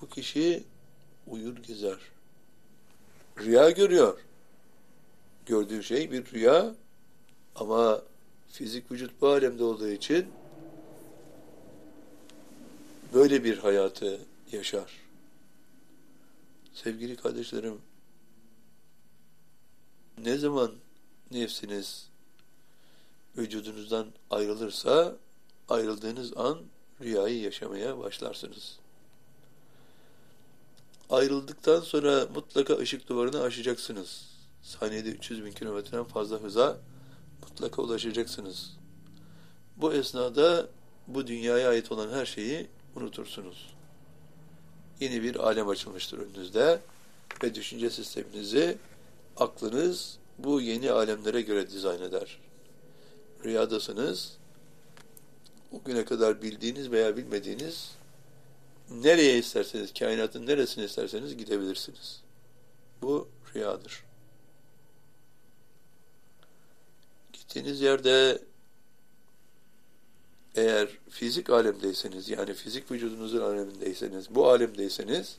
Bu 0.00 0.08
kişi 0.08 0.64
uyur 1.26 1.56
gezer. 1.56 1.98
Rüya 3.38 3.70
görüyor. 3.70 4.20
Gördüğü 5.46 5.82
şey 5.82 6.10
bir 6.10 6.32
rüya 6.32 6.74
ama 7.54 8.02
fizik 8.48 8.92
vücut 8.92 9.20
bu 9.20 9.28
alemde 9.28 9.64
olduğu 9.64 9.88
için 9.88 10.26
böyle 13.14 13.44
bir 13.44 13.58
hayatı 13.58 14.20
yaşar. 14.52 14.92
Sevgili 16.74 17.16
kardeşlerim, 17.16 17.80
ne 20.24 20.38
zaman 20.38 20.72
nefsiniz 21.30 22.07
vücudunuzdan 23.38 24.06
ayrılırsa 24.30 25.16
ayrıldığınız 25.68 26.36
an 26.36 26.58
rüyayı 27.00 27.40
yaşamaya 27.40 27.98
başlarsınız. 27.98 28.78
Ayrıldıktan 31.10 31.80
sonra 31.80 32.26
mutlaka 32.34 32.76
ışık 32.76 33.08
duvarını 33.08 33.42
aşacaksınız. 33.42 34.26
Saniyede 34.62 35.08
300 35.08 35.44
bin 35.44 35.52
kilometreden 35.52 36.04
fazla 36.04 36.36
hıza 36.42 36.78
mutlaka 37.42 37.82
ulaşacaksınız. 37.82 38.76
Bu 39.76 39.92
esnada 39.92 40.66
bu 41.06 41.26
dünyaya 41.26 41.68
ait 41.68 41.92
olan 41.92 42.08
her 42.08 42.26
şeyi 42.26 42.66
unutursunuz. 42.96 43.74
Yeni 45.00 45.22
bir 45.22 45.36
alem 45.36 45.68
açılmıştır 45.68 46.18
önünüzde 46.18 46.80
ve 47.42 47.54
düşünce 47.54 47.90
sisteminizi 47.90 48.78
aklınız 49.36 50.18
bu 50.38 50.60
yeni 50.60 50.90
alemlere 50.90 51.40
göre 51.40 51.70
dizayn 51.70 52.02
eder. 52.02 52.38
Rüyadasınız, 53.44 54.36
o 55.72 55.82
güne 55.84 56.04
kadar 56.04 56.42
bildiğiniz 56.42 56.90
veya 56.90 57.16
bilmediğiniz 57.16 57.90
nereye 58.90 59.38
isterseniz, 59.38 59.94
kainatın 59.94 60.46
neresine 60.46 60.84
isterseniz 60.84 61.36
gidebilirsiniz. 61.36 62.22
Bu 63.02 63.28
rüyadır. 63.54 64.04
Gittiğiniz 67.32 67.80
yerde 67.80 68.42
eğer 70.54 70.88
fizik 71.10 71.50
alemdeyseniz, 71.50 72.28
yani 72.28 72.54
fizik 72.54 72.90
vücudunuzun 72.90 73.40
alemindeyseniz, 73.40 74.34
bu 74.34 74.48
alemdeyseniz, 74.48 75.36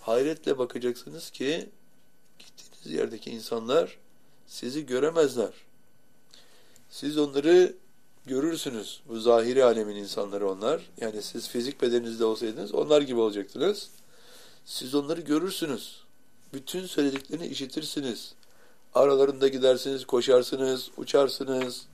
hayretle 0.00 0.58
bakacaksınız 0.58 1.30
ki 1.30 1.68
gittiğiniz 2.38 2.98
yerdeki 2.98 3.30
insanlar 3.30 3.98
sizi 4.46 4.86
göremezler. 4.86 5.67
Siz 6.90 7.18
onları 7.18 7.74
görürsünüz. 8.26 9.00
Bu 9.08 9.20
zahiri 9.20 9.64
alemin 9.64 9.96
insanları 9.96 10.50
onlar. 10.50 10.90
Yani 11.00 11.22
siz 11.22 11.48
fizik 11.48 11.82
bedeninizde 11.82 12.24
olsaydınız 12.24 12.74
onlar 12.74 13.02
gibi 13.02 13.20
olacaktınız. 13.20 13.90
Siz 14.64 14.94
onları 14.94 15.20
görürsünüz. 15.20 16.02
Bütün 16.52 16.86
söylediklerini 16.86 17.46
işitirsiniz. 17.46 18.34
Aralarında 18.94 19.48
gidersiniz, 19.48 20.04
koşarsınız, 20.04 20.90
uçarsınız. 20.96 21.86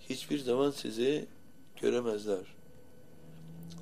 Hiçbir 0.00 0.38
zaman 0.38 0.70
sizi 0.70 1.26
göremezler. 1.80 2.54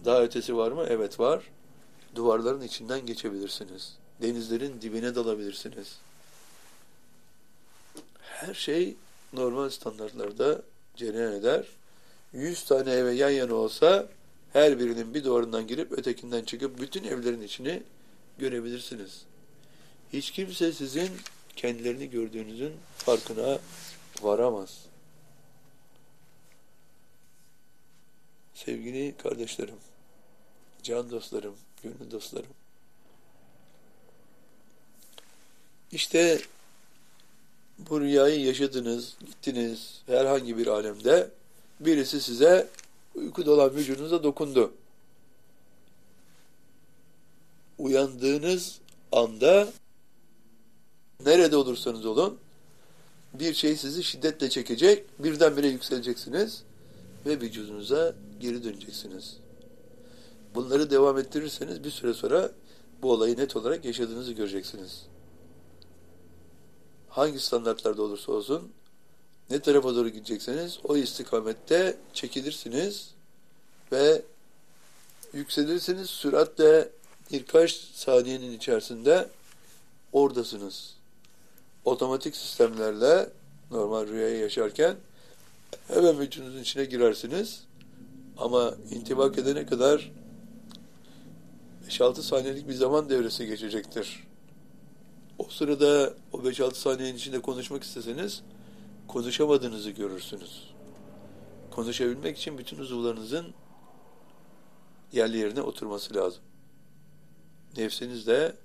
Daha 0.04 0.22
ötesi 0.22 0.56
var 0.56 0.72
mı? 0.72 0.84
Evet 0.88 1.20
var. 1.20 1.50
Duvarların 2.14 2.60
içinden 2.60 3.06
geçebilirsiniz. 3.06 3.96
Denizlerin 4.22 4.80
dibine 4.80 5.14
dalabilirsiniz. 5.14 5.98
Her 8.20 8.54
şey 8.54 8.96
normal 9.32 9.70
standartlarda 9.70 10.62
cereyan 10.96 11.32
eder. 11.32 11.66
Yüz 12.32 12.64
tane 12.64 12.90
eve 12.90 13.12
yan 13.12 13.30
yana 13.30 13.54
olsa 13.54 14.08
her 14.52 14.78
birinin 14.78 15.14
bir 15.14 15.24
duvarından 15.24 15.66
girip 15.66 15.92
ötekinden 15.92 16.44
çıkıp 16.44 16.80
bütün 16.80 17.04
evlerin 17.04 17.42
içini 17.42 17.82
görebilirsiniz. 18.38 19.22
Hiç 20.12 20.30
kimse 20.30 20.72
sizin 20.72 21.10
kendilerini 21.56 22.10
gördüğünüzün 22.10 22.72
farkına 22.96 23.58
varamaz. 24.22 24.84
Sevgili 28.54 29.14
kardeşlerim, 29.16 29.74
can 30.82 31.10
dostlarım, 31.10 31.56
gönül 31.82 32.10
dostlarım. 32.10 32.50
İşte 35.92 36.40
bu 37.90 38.00
rüyayı 38.00 38.40
yaşadınız, 38.40 39.16
gittiniz 39.26 40.02
herhangi 40.06 40.58
bir 40.58 40.66
alemde 40.66 41.30
birisi 41.80 42.20
size 42.20 42.68
uykuda 43.14 43.52
olan 43.52 43.74
vücudunuza 43.74 44.22
dokundu. 44.22 44.72
Uyandığınız 47.78 48.78
anda 49.12 49.68
nerede 51.24 51.56
olursanız 51.56 52.06
olun 52.06 52.38
bir 53.34 53.54
şey 53.54 53.76
sizi 53.76 54.04
şiddetle 54.04 54.50
çekecek, 54.50 55.04
birdenbire 55.18 55.68
yükseleceksiniz 55.68 56.62
ve 57.26 57.40
vücudunuza 57.40 58.14
geri 58.40 58.64
döneceksiniz. 58.64 59.36
Bunları 60.54 60.90
devam 60.90 61.18
ettirirseniz 61.18 61.84
bir 61.84 61.90
süre 61.90 62.14
sonra 62.14 62.50
bu 63.02 63.12
olayı 63.12 63.36
net 63.36 63.56
olarak 63.56 63.84
yaşadığınızı 63.84 64.32
göreceksiniz 64.32 65.02
hangi 67.10 67.40
standartlarda 67.40 68.02
olursa 68.02 68.32
olsun 68.32 68.72
ne 69.50 69.60
tarafa 69.60 69.94
doğru 69.94 70.08
gidecekseniz 70.08 70.78
o 70.84 70.96
istikamette 70.96 71.96
çekilirsiniz 72.12 73.10
ve 73.92 74.22
yükselirsiniz 75.32 76.10
süratle 76.10 76.88
birkaç 77.32 77.72
saniyenin 77.74 78.52
içerisinde 78.52 79.28
oradasınız. 80.12 80.94
Otomatik 81.84 82.36
sistemlerle 82.36 83.30
normal 83.70 84.06
rüyayı 84.06 84.38
yaşarken 84.38 84.96
hemen 85.88 86.20
vücudunuzun 86.20 86.60
içine 86.60 86.84
girersiniz. 86.84 87.64
Ama 88.38 88.74
intibak 88.90 89.38
edene 89.38 89.66
kadar 89.66 90.12
5-6 91.88 92.22
saniyelik 92.22 92.68
bir 92.68 92.74
zaman 92.74 93.10
devresi 93.10 93.46
geçecektir. 93.46 94.29
O 95.40 95.48
sırada 95.50 96.14
o 96.32 96.38
5-6 96.38 96.74
saniyenin 96.74 97.16
içinde 97.16 97.40
konuşmak 97.40 97.82
isteseniz 97.82 98.42
konuşamadığınızı 99.08 99.90
görürsünüz. 99.90 100.70
Konuşabilmek 101.70 102.38
için 102.38 102.58
bütün 102.58 102.78
uzuvlarınızın 102.78 103.54
yerli 105.12 105.38
yerine 105.38 105.62
oturması 105.62 106.14
lazım. 106.14 106.42
Nefsiniz 107.76 108.26
de 108.26 108.56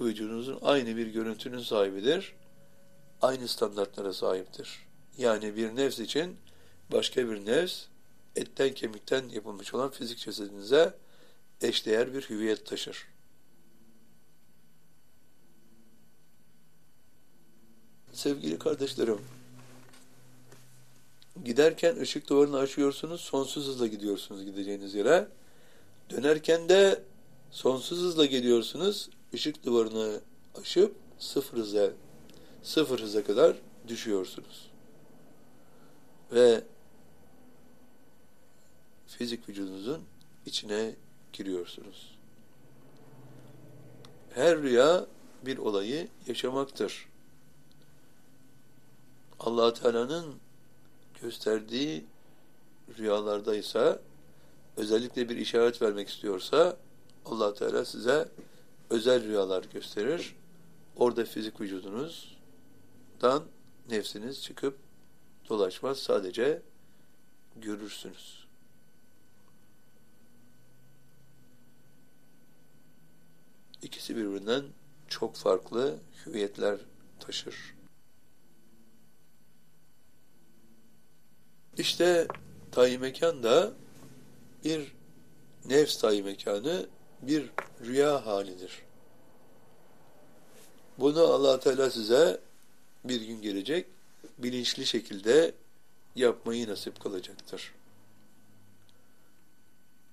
vücudunuzun 0.00 0.58
aynı 0.62 0.96
bir 0.96 1.06
görüntünün 1.06 1.58
sahibidir. 1.58 2.34
Aynı 3.22 3.48
standartlara 3.48 4.12
sahiptir. 4.12 4.86
Yani 5.18 5.56
bir 5.56 5.76
nefs 5.76 5.98
için 5.98 6.36
başka 6.92 7.30
bir 7.30 7.46
nefs 7.46 7.84
etten 8.36 8.74
kemikten 8.74 9.28
yapılmış 9.28 9.74
olan 9.74 9.90
fizik 9.90 10.18
cesedinize 10.18 10.94
eşdeğer 11.60 12.14
bir 12.14 12.22
hüviyet 12.22 12.66
taşır. 12.66 13.06
Sevgili 18.12 18.58
kardeşlerim, 18.58 19.18
giderken 21.44 21.96
ışık 21.96 22.28
duvarını 22.28 22.58
açıyorsunuz, 22.58 23.20
sonsuz 23.20 23.66
hızla 23.66 23.86
gidiyorsunuz 23.86 24.44
gideceğiniz 24.44 24.94
yere. 24.94 25.28
Dönerken 26.10 26.68
de 26.68 27.02
sonsuz 27.50 27.98
hızla 27.98 28.26
geliyorsunuz, 28.26 29.10
ışık 29.34 29.64
duvarını 29.64 30.20
aşıp 30.60 30.96
sıfır 31.18 31.58
hıza, 31.58 31.90
sıfır 32.62 33.00
hıza 33.00 33.24
kadar 33.24 33.56
düşüyorsunuz. 33.88 34.70
Ve 36.32 36.64
fizik 39.06 39.48
vücudunuzun 39.48 40.02
içine 40.46 40.94
giriyorsunuz. 41.32 42.18
Her 44.34 44.62
rüya 44.62 45.06
bir 45.46 45.58
olayı 45.58 46.08
yaşamaktır 46.26 47.09
allah 49.40 49.74
Teala'nın 49.74 50.34
gösterdiği 51.22 52.04
rüyalardaysa 52.98 53.98
özellikle 54.76 55.28
bir 55.28 55.36
işaret 55.36 55.82
vermek 55.82 56.08
istiyorsa 56.08 56.76
allah 57.26 57.54
Teala 57.54 57.84
size 57.84 58.28
özel 58.90 59.24
rüyalar 59.24 59.64
gösterir. 59.64 60.36
Orada 60.96 61.24
fizik 61.24 61.60
vücudunuzdan 61.60 63.44
nefsiniz 63.90 64.42
çıkıp 64.42 64.78
dolaşmaz. 65.48 65.98
Sadece 65.98 66.62
görürsünüz. 67.56 68.46
İkisi 73.82 74.16
birbirinden 74.16 74.64
çok 75.08 75.36
farklı 75.36 75.96
hüviyetler 76.26 76.78
taşır. 77.20 77.79
İşte 81.80 82.28
tayi 82.72 82.98
mekan 82.98 83.42
da 83.42 83.72
bir 84.64 84.92
nefs 85.64 85.98
tayi 85.98 86.22
mekanı 86.22 86.86
bir 87.22 87.50
rüya 87.80 88.26
halidir. 88.26 88.82
Bunu 90.98 91.20
allah 91.20 91.60
Teala 91.60 91.90
size 91.90 92.40
bir 93.04 93.20
gün 93.20 93.42
gelecek, 93.42 93.86
bilinçli 94.38 94.86
şekilde 94.86 95.54
yapmayı 96.16 96.68
nasip 96.68 97.00
kılacaktır. 97.00 97.74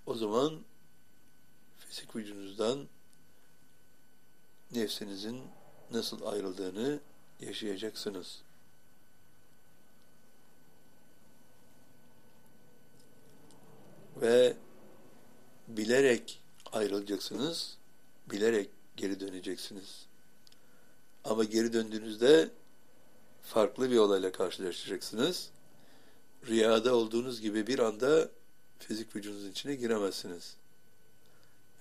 O 0.05 0.15
zaman 0.15 0.59
fizik 1.79 2.15
vücudunuzdan 2.15 2.87
nefsinizin 4.71 5.41
nasıl 5.91 6.25
ayrıldığını 6.25 6.99
yaşayacaksınız. 7.39 8.46
Ve 14.21 14.55
bilerek 15.67 16.41
ayrılacaksınız, 16.71 17.77
bilerek 18.31 18.69
geri 18.97 19.19
döneceksiniz. 19.19 20.05
Ama 21.23 21.43
geri 21.43 21.73
döndüğünüzde 21.73 22.49
farklı 23.43 23.91
bir 23.91 23.97
olayla 23.97 24.31
karşılaşacaksınız. 24.31 25.49
Rüyada 26.47 26.95
olduğunuz 26.95 27.41
gibi 27.41 27.67
bir 27.67 27.79
anda 27.79 28.29
fizik 28.79 29.15
vücudunuzun 29.15 29.51
içine 29.51 29.75
giremezsiniz. 29.75 30.55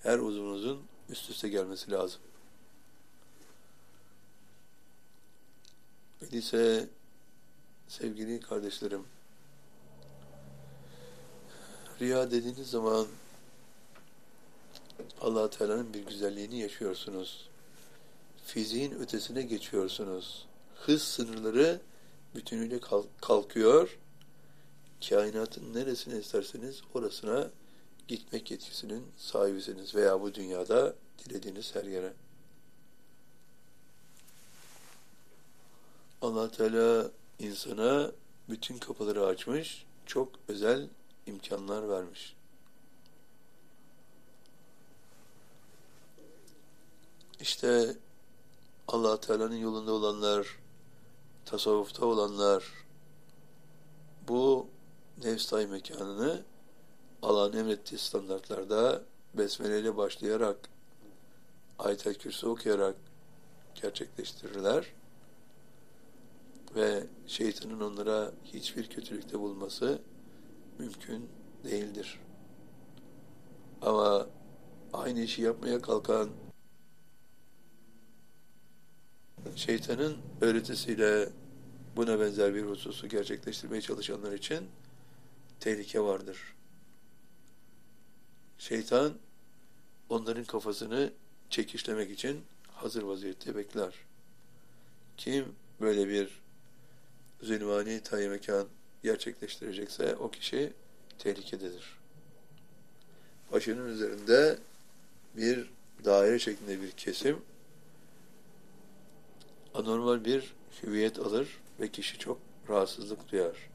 Her 0.03 0.19
uzvunuzun 0.19 0.83
üst 1.09 1.29
üste 1.29 1.49
gelmesi 1.49 1.91
lazım. 1.91 2.21
Öyleyse 6.21 6.89
sevgili 7.87 8.39
kardeşlerim, 8.39 9.03
rüya 12.01 12.31
dediğiniz 12.31 12.69
zaman 12.69 13.07
allah 15.21 15.49
Teala'nın 15.49 15.93
bir 15.93 16.05
güzelliğini 16.05 16.59
yaşıyorsunuz. 16.59 17.49
Fiziğin 18.45 18.91
ötesine 18.91 19.41
geçiyorsunuz. 19.41 20.45
Hız 20.75 21.01
sınırları 21.01 21.81
bütünüyle 22.35 22.79
kalkıyor. 23.21 23.97
Kainatın 25.09 25.73
neresine 25.73 26.19
isterseniz 26.19 26.81
orasına 26.93 27.49
gitmek 28.07 28.51
yetkisinin 28.51 29.03
sahibisiniz 29.17 29.95
veya 29.95 30.21
bu 30.21 30.33
dünyada 30.33 30.95
dilediğiniz 31.19 31.75
her 31.75 31.83
yere. 31.83 32.13
allah 36.21 36.51
Teala 36.51 37.11
insana 37.39 38.11
bütün 38.49 38.77
kapıları 38.77 39.25
açmış, 39.25 39.85
çok 40.05 40.29
özel 40.47 40.87
imkanlar 41.27 41.89
vermiş. 41.89 42.35
İşte 47.39 47.95
allah 48.87 49.19
Teala'nın 49.19 49.55
yolunda 49.55 49.91
olanlar, 49.91 50.59
tasavvufta 51.45 52.05
olanlar, 52.05 52.63
bu 54.27 54.67
nefs 55.23 55.53
mekanını 55.53 56.43
Allah'ın 57.21 57.53
emrettiği 57.53 57.99
standartlarda 57.99 59.01
besmele 59.33 59.79
ile 59.79 59.97
başlayarak 59.97 60.69
ayet-el 61.79 62.13
kürsü 62.13 62.47
okuyarak 62.47 62.95
gerçekleştirirler 63.81 64.93
ve 66.75 67.07
şeytanın 67.27 67.79
onlara 67.79 68.31
hiçbir 68.43 68.89
kötülükte 68.89 69.39
bulması 69.39 70.01
mümkün 70.79 71.29
değildir. 71.63 72.19
Ama 73.81 74.27
aynı 74.93 75.19
işi 75.19 75.41
yapmaya 75.41 75.81
kalkan 75.81 76.29
şeytanın 79.55 80.17
öğretisiyle 80.41 81.29
buna 81.95 82.19
benzer 82.19 82.55
bir 82.55 82.63
hususu 82.63 83.07
gerçekleştirmeye 83.07 83.81
çalışanlar 83.81 84.31
için 84.31 84.67
tehlike 85.59 86.01
vardır. 86.01 86.37
Şeytan 88.57 89.13
onların 90.09 90.43
kafasını 90.43 91.13
çekişlemek 91.49 92.11
için 92.11 92.41
hazır 92.71 93.03
vaziyette 93.03 93.55
bekler. 93.55 93.93
Kim 95.17 95.55
böyle 95.81 96.07
bir 96.07 96.41
zülmani 97.41 98.03
tayi 98.03 98.29
mekan 98.29 98.67
gerçekleştirecekse 99.07 100.15
o 100.15 100.31
kişi 100.31 100.73
tehlikededir. 101.19 101.97
Başının 103.51 103.89
üzerinde 103.89 104.57
bir 105.35 105.69
daire 106.05 106.39
şeklinde 106.39 106.81
bir 106.81 106.91
kesim 106.91 107.41
anormal 109.73 110.25
bir 110.25 110.53
hüviyet 110.83 111.19
alır 111.19 111.59
ve 111.79 111.87
kişi 111.87 112.17
çok 112.17 112.39
rahatsızlık 112.69 113.31
duyar. 113.31 113.69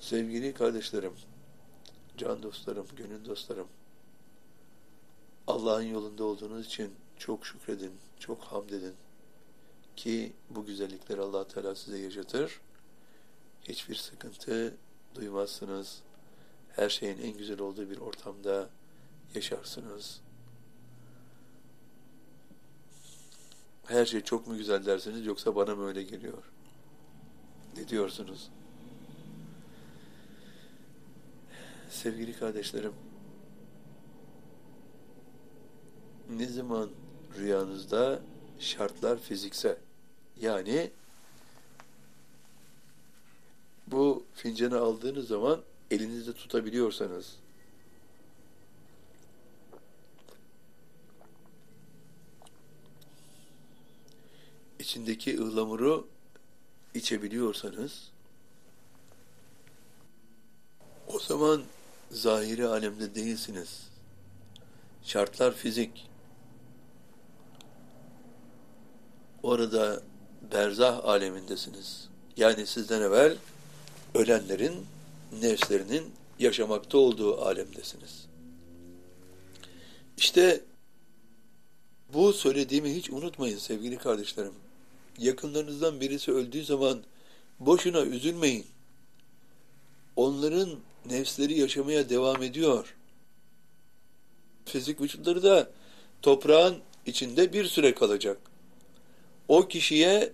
Sevgili 0.00 0.54
kardeşlerim, 0.54 1.12
can 2.16 2.42
dostlarım, 2.42 2.86
gönül 2.96 3.24
dostlarım, 3.24 3.68
Allah'ın 5.46 5.82
yolunda 5.82 6.24
olduğunuz 6.24 6.66
için 6.66 6.94
çok 7.18 7.46
şükredin, 7.46 7.92
çok 8.18 8.40
hamd 8.40 8.70
edin 8.70 8.94
ki 10.04 10.32
bu 10.50 10.64
güzellikleri 10.66 11.20
allah 11.20 11.48
Teala 11.48 11.74
size 11.74 11.98
yaşatır. 11.98 12.60
Hiçbir 13.62 13.94
sıkıntı 13.94 14.74
duymazsınız. 15.14 16.02
Her 16.76 16.88
şeyin 16.88 17.18
en 17.18 17.38
güzel 17.38 17.60
olduğu 17.60 17.90
bir 17.90 17.98
ortamda 17.98 18.68
yaşarsınız. 19.34 20.20
Her 23.86 24.06
şey 24.06 24.20
çok 24.20 24.46
mu 24.46 24.56
güzel 24.56 24.86
dersiniz 24.86 25.26
yoksa 25.26 25.56
bana 25.56 25.74
mı 25.74 25.86
öyle 25.86 26.02
geliyor? 26.02 26.42
Ne 27.76 27.88
diyorsunuz? 27.88 28.50
Sevgili 31.90 32.38
kardeşlerim, 32.38 32.92
ne 36.30 36.46
zaman 36.46 36.90
rüyanızda 37.38 38.20
şartlar 38.58 39.18
fizikse 39.18 39.83
yani 40.40 40.90
bu 43.86 44.24
fincanı 44.34 44.78
aldığınız 44.78 45.28
zaman 45.28 45.60
elinizde 45.90 46.32
tutabiliyorsanız 46.32 47.36
içindeki 54.78 55.40
ıhlamuru 55.40 56.06
içebiliyorsanız 56.94 58.10
o 61.06 61.18
zaman 61.18 61.62
zahiri 62.10 62.66
alemde 62.66 63.14
değilsiniz. 63.14 63.88
Şartlar 65.02 65.54
fizik. 65.54 66.10
Orada 69.42 70.02
berzah 70.52 71.04
alemindesiniz. 71.04 72.08
Yani 72.36 72.66
sizden 72.66 73.02
evvel 73.02 73.36
ölenlerin 74.14 74.86
nefslerinin 75.42 76.12
yaşamakta 76.38 76.98
olduğu 76.98 77.40
alemdesiniz. 77.40 78.26
İşte 80.16 80.60
bu 82.12 82.32
söylediğimi 82.32 82.94
hiç 82.94 83.10
unutmayın 83.10 83.58
sevgili 83.58 83.98
kardeşlerim. 83.98 84.54
Yakınlarınızdan 85.18 86.00
birisi 86.00 86.32
öldüğü 86.32 86.64
zaman 86.64 87.02
boşuna 87.60 88.00
üzülmeyin. 88.02 88.66
Onların 90.16 90.70
nefsleri 91.06 91.60
yaşamaya 91.60 92.08
devam 92.08 92.42
ediyor. 92.42 92.94
Fizik 94.64 95.00
vücutları 95.00 95.42
da 95.42 95.70
toprağın 96.22 96.76
içinde 97.06 97.52
bir 97.52 97.64
süre 97.64 97.94
kalacak. 97.94 98.53
O 99.48 99.68
kişiye 99.68 100.32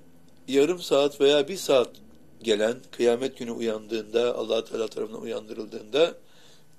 yarım 0.49 0.83
saat 0.83 1.21
veya 1.21 1.49
bir 1.49 1.57
saat 1.57 1.91
gelen 2.43 2.77
kıyamet 2.93 3.39
günü 3.39 3.51
uyandığında 3.51 4.37
allah 4.37 4.65
Teala 4.65 4.89
tarafından 4.89 5.23
uyandırıldığında 5.23 6.15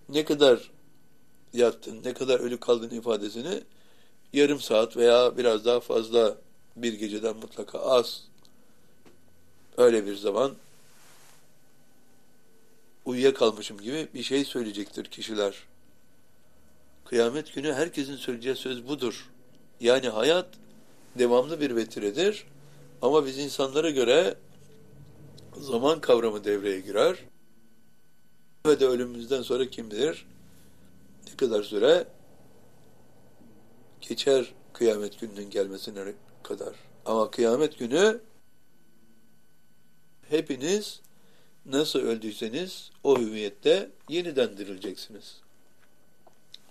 ne 0.09 0.25
kadar 0.25 0.71
yattın, 1.53 2.03
ne 2.03 2.13
kadar 2.13 2.39
ölü 2.39 2.59
kaldın 2.59 2.89
ifadesini 2.89 3.63
yarım 4.33 4.59
saat 4.59 4.97
veya 4.97 5.37
biraz 5.37 5.65
daha 5.65 5.79
fazla 5.79 6.37
bir 6.75 6.93
geceden 6.93 7.35
mutlaka 7.35 7.79
az 7.79 8.23
öyle 9.77 10.05
bir 10.05 10.15
zaman 10.15 10.55
uyuyakalmışım 13.05 13.81
gibi 13.81 14.07
bir 14.13 14.23
şey 14.23 14.45
söyleyecektir 14.45 15.05
kişiler. 15.05 15.55
Kıyamet 17.05 17.55
günü 17.55 17.73
herkesin 17.73 18.15
söyleyeceği 18.15 18.55
söz 18.55 18.87
budur. 18.87 19.29
Yani 19.79 20.09
hayat 20.09 20.47
devamlı 21.19 21.61
bir 21.61 21.75
vetiredir. 21.75 22.45
Ama 23.01 23.25
biz 23.25 23.37
insanlara 23.37 23.89
göre 23.89 24.35
zaman 25.59 26.01
kavramı 26.01 26.43
devreye 26.43 26.79
girer. 26.79 27.17
Ve 28.65 28.79
de 28.79 28.85
ölümümüzden 28.85 29.41
sonra 29.41 29.69
kim 29.69 29.91
bilir 29.91 30.25
ne 31.29 31.35
kadar 31.35 31.63
süre 31.63 32.07
geçer 34.01 34.53
kıyamet 34.73 35.19
gününün 35.19 35.49
gelmesine 35.49 36.13
kadar. 36.43 36.75
Ama 37.05 37.31
kıyamet 37.31 37.79
günü 37.79 38.19
hepiniz 40.29 41.01
nasıl 41.65 41.99
öldüyseniz 41.99 42.91
o 43.03 43.19
hüviyette 43.19 43.89
yeniden 44.09 44.57
dirileceksiniz. 44.57 45.41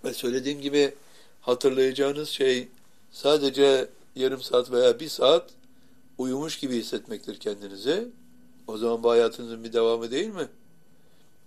Ve 0.04 0.14
söylediğim 0.14 0.60
gibi 0.60 0.94
hatırlayacağınız 1.40 2.28
şey 2.28 2.68
sadece 3.10 3.88
yarım 4.20 4.42
saat 4.42 4.70
veya 4.70 5.00
bir 5.00 5.08
saat 5.08 5.50
uyumuş 6.18 6.58
gibi 6.58 6.76
hissetmektir 6.76 7.40
kendinizi. 7.40 8.08
O 8.66 8.76
zaman 8.76 9.02
bu 9.02 9.10
hayatınızın 9.10 9.64
bir 9.64 9.72
devamı 9.72 10.10
değil 10.10 10.28
mi? 10.28 10.48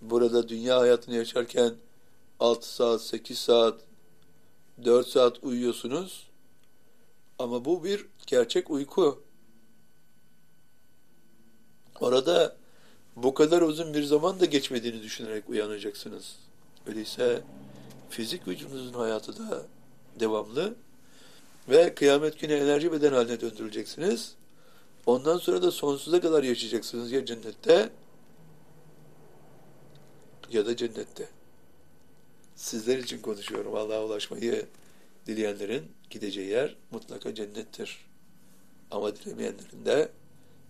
Burada 0.02 0.50
dünya 0.50 0.80
hayatını 0.80 1.16
yaşarken 1.16 1.74
6 2.40 2.74
saat, 2.74 3.02
8 3.02 3.40
saat, 3.40 3.82
4 4.86 5.08
saat 5.08 5.44
uyuyorsunuz. 5.44 6.28
Ama 7.40 7.66
bu 7.66 7.84
bir 7.84 8.06
gerçek 8.28 8.70
uyku. 8.70 9.24
Orada 12.00 12.56
bu 13.16 13.34
kadar 13.34 13.62
uzun 13.62 13.94
bir 13.94 14.04
zaman 14.04 14.40
da 14.40 14.46
geçmediğini 14.46 15.02
düşünerek 15.02 15.50
uyanacaksınız. 15.50 16.36
Öyleyse 16.88 17.42
fizik 18.10 18.48
vücudunuzun 18.48 18.94
hayatı 18.94 19.38
da 19.38 19.62
devamlı 20.20 20.76
ve 21.70 21.96
kıyamet 21.96 22.40
günü 22.40 22.54
enerji 22.54 22.92
beden 22.92 23.14
haline 23.14 23.42
döndürüleceksiniz. 23.42 24.36
Ondan 25.06 25.38
sonra 25.38 25.62
da 25.62 25.72
sonsuza 25.72 26.22
kadar 26.22 26.44
yaşayacaksınız 26.44 27.12
ya 27.12 27.26
cennette 27.26 27.90
ya 30.52 30.66
da 30.66 30.76
cennette. 30.76 31.28
Sizler 32.56 32.98
için 32.98 33.22
konuşuyorum. 33.22 33.76
Allah'a 33.76 34.06
ulaşmayı 34.06 34.66
dileyenlerin 35.28 35.92
gideceği 36.10 36.50
yer 36.50 36.76
mutlaka 36.92 37.36
cennettir. 37.36 38.06
Ama 38.92 39.16
dilemeyenlerin 39.16 39.86
de 39.86 40.12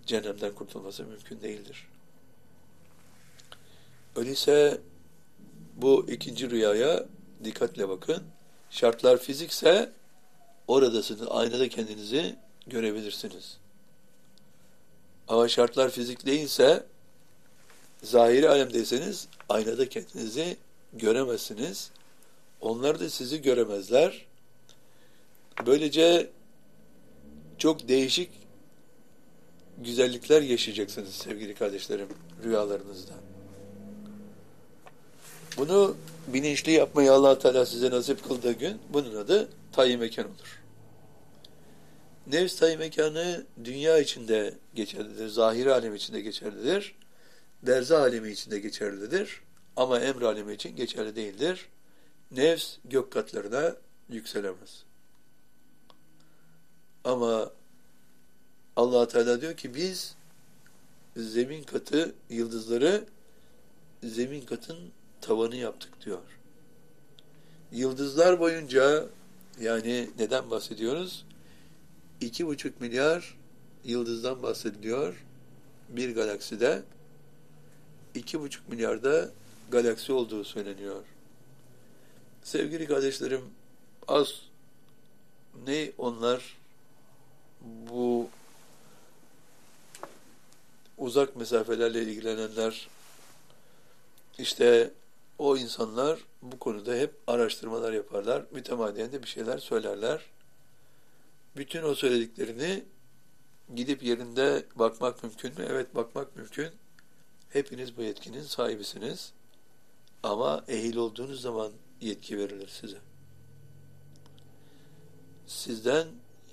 cehennemden 0.05 0.55
kurtulması 0.55 1.03
mümkün 1.03 1.41
değildir. 1.41 1.87
Öyleyse 4.15 4.81
bu 5.75 6.05
ikinci 6.09 6.49
rüyaya 6.49 7.05
dikkatle 7.43 7.89
bakın. 7.89 8.23
Şartlar 8.69 9.17
fizikse 9.17 9.91
oradasınız, 10.67 11.27
aynada 11.29 11.69
kendinizi 11.69 12.35
görebilirsiniz. 12.67 13.57
Ama 15.27 15.47
şartlar 15.47 15.89
fizik 15.89 16.25
değilse 16.25 16.83
zahiri 18.03 18.49
alemdeyseniz 18.49 19.27
aynada 19.49 19.89
kendinizi 19.89 20.57
göremezsiniz. 20.93 21.91
Onlar 22.61 22.99
da 22.99 23.09
sizi 23.09 23.41
göremezler. 23.41 24.25
Böylece 25.65 26.29
çok 27.57 27.87
değişik 27.87 28.29
güzellikler 29.77 30.41
yaşayacaksınız 30.41 31.13
sevgili 31.13 31.55
kardeşlerim 31.55 32.07
rüyalarınızda. 32.43 33.13
Bunu 35.57 35.95
bilinçli 36.27 36.71
yapmayı 36.71 37.13
allah 37.13 37.39
Teala 37.39 37.65
size 37.65 37.91
nasip 37.91 38.23
kıldığı 38.27 38.51
gün 38.51 38.79
bunun 38.93 39.15
adı 39.15 39.49
tayi 39.73 39.97
mekan 39.97 40.25
olur. 40.25 40.61
Nefs 42.27 42.55
tayi 42.55 42.77
mekanı 42.77 43.45
dünya 43.63 43.99
içinde 43.99 44.53
geçerlidir, 44.75 45.27
zahir 45.27 45.65
alemi 45.65 45.97
içinde 45.97 46.21
geçerlidir, 46.21 46.95
derza 47.63 47.99
alemi 47.99 48.31
içinde 48.31 48.59
geçerlidir 48.59 49.41
ama 49.75 49.99
emr 49.99 50.21
alemi 50.21 50.53
için 50.53 50.75
geçerli 50.75 51.15
değildir. 51.15 51.69
Nefs 52.31 52.77
gök 52.85 53.11
katlarına 53.11 53.75
yükselemez. 54.09 54.83
Ama 57.03 57.51
allah 58.75 59.07
Teala 59.07 59.41
diyor 59.41 59.57
ki 59.57 59.75
biz 59.75 60.15
zemin 61.17 61.63
katı 61.63 62.15
yıldızları 62.29 63.05
zemin 64.03 64.41
katın 64.41 64.77
tavanı 65.21 65.55
yaptık 65.55 66.05
diyor. 66.05 66.19
Yıldızlar 67.71 68.39
boyunca 68.39 69.05
yani 69.61 70.09
neden 70.19 70.51
bahsediyoruz? 70.51 71.25
İki 72.21 72.47
buçuk 72.47 72.81
milyar 72.81 73.37
yıldızdan 73.83 74.43
bahsediliyor 74.43 75.23
bir 75.89 76.15
galakside. 76.15 76.83
iki 78.15 78.39
buçuk 78.39 78.69
milyarda 78.69 79.29
galaksi 79.71 80.13
olduğu 80.13 80.43
söyleniyor. 80.43 81.03
Sevgili 82.43 82.87
kardeşlerim 82.87 83.41
az 84.07 84.41
ne 85.65 85.91
onlar 85.97 86.57
bu 87.89 88.29
uzak 90.97 91.35
mesafelerle 91.35 92.01
ilgilenenler 92.01 92.89
işte 94.37 94.91
o 95.37 95.57
insanlar 95.57 96.19
bu 96.41 96.59
konuda 96.59 96.95
hep 96.95 97.13
araştırmalar 97.27 97.93
yaparlar. 97.93 98.45
Mütemadiyen 98.51 99.11
de 99.11 99.23
bir 99.23 99.27
şeyler 99.27 99.57
söylerler. 99.57 100.21
Bütün 101.57 101.83
o 101.83 101.95
söylediklerini 101.95 102.83
gidip 103.75 104.03
yerinde 104.03 104.65
bakmak 104.75 105.23
mümkün 105.23 105.51
mü? 105.57 105.67
Evet 105.69 105.95
bakmak 105.95 106.35
mümkün. 106.35 106.69
Hepiniz 107.49 107.97
bu 107.97 108.01
yetkinin 108.01 108.43
sahibisiniz. 108.43 109.33
Ama 110.23 110.63
ehil 110.67 110.95
olduğunuz 110.95 111.41
zaman 111.41 111.71
yetki 112.01 112.37
verilir 112.37 112.67
size. 112.67 112.97
Sizden 115.47 116.07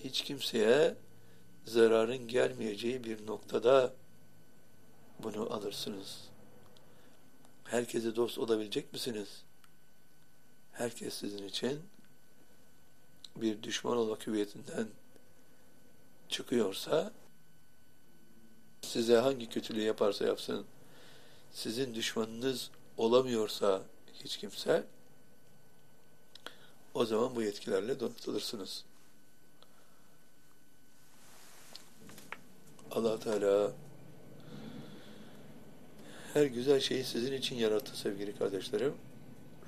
hiç 0.05 0.23
kimseye 0.23 0.95
zararın 1.65 2.29
gelmeyeceği 2.29 3.05
bir 3.05 3.27
noktada 3.27 3.93
bunu 5.23 5.53
alırsınız. 5.53 6.30
Herkese 7.81 8.17
dost 8.17 8.39
olabilecek 8.39 8.93
misiniz? 8.93 9.29
Herkes 10.73 11.15
sizin 11.15 11.49
için 11.49 11.81
bir 13.37 13.63
düşman 13.63 13.97
olma 13.97 14.17
hüviyetinden 14.27 14.89
çıkıyorsa 16.29 17.13
size 18.83 19.17
hangi 19.17 19.49
kötülüğü 19.49 19.81
yaparsa 19.81 20.25
yapsın 20.25 20.67
sizin 21.53 21.95
düşmanınız 21.95 22.71
olamıyorsa 22.97 23.83
hiç 24.25 24.37
kimse 24.37 24.85
o 26.95 27.05
zaman 27.05 27.37
bu 27.37 27.43
yetkilerle 27.43 28.01
donatılırsınız. 28.01 28.85
allah 32.91 33.21
Teala 33.21 33.73
her 36.35 36.47
güzel 36.47 36.81
şeyi 36.81 37.05
sizin 37.05 37.33
için 37.33 37.57
yarattı 37.57 37.99
sevgili 37.99 38.39
kardeşlerim. 38.39 38.95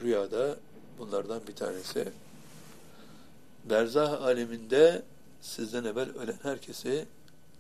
Rüyada 0.03 0.57
bunlardan 0.99 1.41
bir 1.49 1.55
tanesi. 1.55 2.09
Berzah 3.65 4.23
aleminde 4.23 5.03
sizden 5.41 5.85
evvel 5.85 6.09
ölen 6.09 6.39
herkesi 6.43 7.07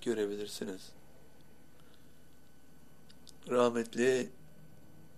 görebilirsiniz. 0.00 0.92
Rahmetli 3.50 4.28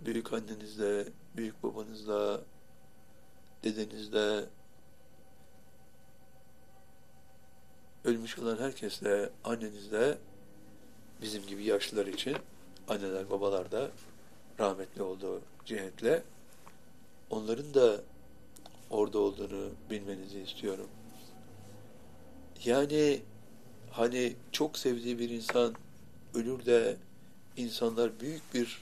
büyük 0.05 0.33
annenizle, 0.33 1.05
büyük 1.37 1.63
babanızla, 1.63 2.41
dedenizle, 3.63 4.45
ölmüş 8.03 8.39
olan 8.39 8.57
herkesle, 8.57 9.29
annenizle, 9.43 10.17
bizim 11.21 11.47
gibi 11.47 11.63
yaşlılar 11.63 12.05
için 12.07 12.37
anneler 12.87 13.29
babalar 13.29 13.71
da 13.71 13.91
rahmetli 14.59 15.01
olduğu 15.01 15.41
cihetle 15.65 16.23
onların 17.29 17.73
da 17.73 18.01
orada 18.89 19.19
olduğunu 19.19 19.69
bilmenizi 19.89 20.39
istiyorum. 20.39 20.87
Yani 22.65 23.21
hani 23.91 24.35
çok 24.51 24.77
sevdiği 24.77 25.19
bir 25.19 25.29
insan 25.29 25.75
ölür 26.33 26.65
de 26.65 26.97
insanlar 27.57 28.19
büyük 28.19 28.53
bir 28.53 28.81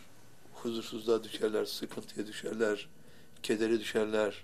huzursuzluğa 0.53 1.23
düşerler, 1.23 1.65
sıkıntıya 1.65 2.27
düşerler, 2.27 2.87
kedere 3.43 3.79
düşerler. 3.79 4.43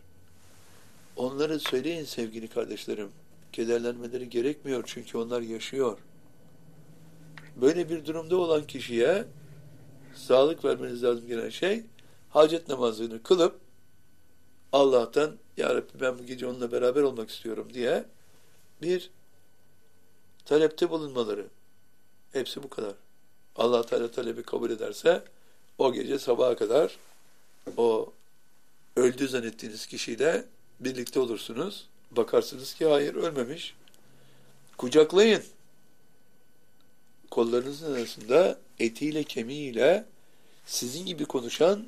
Onları 1.15 1.59
söyleyin 1.59 2.05
sevgili 2.05 2.47
kardeşlerim. 2.47 3.09
Kederlenmeleri 3.51 4.29
gerekmiyor 4.29 4.83
çünkü 4.85 5.17
onlar 5.17 5.41
yaşıyor. 5.41 5.97
Böyle 7.61 7.89
bir 7.89 8.05
durumda 8.05 8.37
olan 8.37 8.67
kişiye 8.67 9.25
sağlık 10.15 10.65
vermeniz 10.65 11.03
lazım 11.03 11.27
gelen 11.27 11.49
şey 11.49 11.83
hacet 12.29 12.67
namazını 12.67 13.23
kılıp 13.23 13.59
Allah'tan 14.71 15.35
Ya 15.57 15.75
Rabbi 15.75 16.01
ben 16.01 16.19
bu 16.19 16.25
gece 16.25 16.47
onunla 16.47 16.71
beraber 16.71 17.01
olmak 17.01 17.29
istiyorum 17.29 17.67
diye 17.73 18.05
bir 18.81 19.09
talepte 20.45 20.89
bulunmaları. 20.89 21.47
Hepsi 22.33 22.63
bu 22.63 22.69
kadar. 22.69 22.93
Allah 23.55 23.85
Teala 23.85 24.11
talebi 24.11 24.43
kabul 24.43 24.71
ederse 24.71 25.23
o 25.77 25.93
gece 25.93 26.19
sabaha 26.19 26.55
kadar 26.55 26.97
o 27.77 28.13
öldü 28.95 29.27
zannettiğiniz 29.27 29.87
kişiyle 29.87 30.45
birlikte 30.79 31.19
olursunuz. 31.19 31.87
Bakarsınız 32.11 32.73
ki 32.73 32.85
hayır 32.85 33.15
ölmemiş. 33.15 33.75
Kucaklayın 34.77 35.43
kollarınızın 37.31 37.93
arasında 37.93 38.59
etiyle 38.79 39.23
kemiğiyle 39.23 40.05
sizin 40.65 41.05
gibi 41.05 41.25
konuşan 41.25 41.85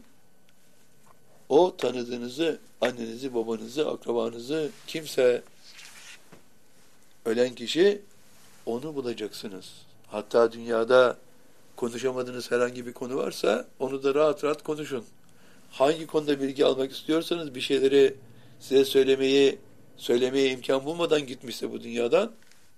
O 1.49 1.77
tanıdığınızı, 1.77 2.59
annenizi, 2.81 3.33
babanızı, 3.33 3.89
akrabanızı, 3.89 4.69
kimse 4.87 5.43
ölen 7.25 7.55
kişi 7.55 8.01
onu 8.65 8.95
bulacaksınız. 8.95 9.71
Hatta 10.07 10.51
dünyada 10.51 11.17
konuşamadığınız 11.75 12.51
herhangi 12.51 12.85
bir 12.85 12.93
konu 12.93 13.15
varsa 13.15 13.67
onu 13.79 14.03
da 14.03 14.15
rahat 14.15 14.43
rahat 14.43 14.63
konuşun. 14.63 15.05
Hangi 15.71 16.07
konuda 16.07 16.41
bilgi 16.41 16.65
almak 16.65 16.91
istiyorsanız 16.91 17.55
bir 17.55 17.61
şeyleri 17.61 18.15
size 18.59 18.85
söylemeyi 18.85 19.59
söylemeye 19.97 20.51
imkan 20.51 20.85
bulmadan 20.85 21.27
gitmişse 21.27 21.71
bu 21.71 21.83
dünyadan 21.83 22.31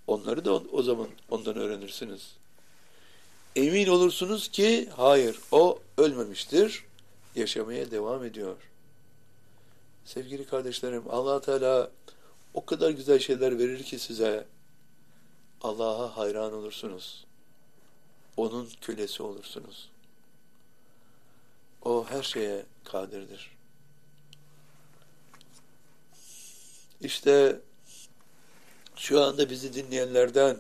onları 0.08 0.46
da 0.46 0.54
o 0.54 0.82
zaman 0.82 1.08
ondan 1.30 1.56
öğrenirsiniz. 1.56 2.43
Emin 3.56 3.88
olursunuz 3.88 4.48
ki 4.48 4.90
hayır 4.96 5.40
o 5.52 5.80
ölmemiştir. 5.98 6.84
Yaşamaya 7.36 7.92
devam 7.92 8.26
ediyor. 8.26 8.56
Sevgili 10.06 10.46
kardeşlerim 10.46 11.04
allah 11.10 11.42
Teala 11.42 11.92
o 12.54 12.66
kadar 12.66 12.90
güzel 12.90 13.20
şeyler 13.20 13.60
verir 13.60 13.84
ki 13.84 14.00
size 14.00 14.46
Allah'a 15.62 16.18
hayran 16.18 16.54
olursunuz. 16.54 17.26
Onun 18.38 18.70
kölesi 18.82 19.24
olursunuz. 19.24 19.90
O 21.82 22.06
her 22.10 22.24
şeye 22.24 22.66
kadirdir. 22.84 23.52
İşte 27.02 27.60
şu 28.96 29.22
anda 29.22 29.50
bizi 29.50 29.74
dinleyenlerden 29.74 30.58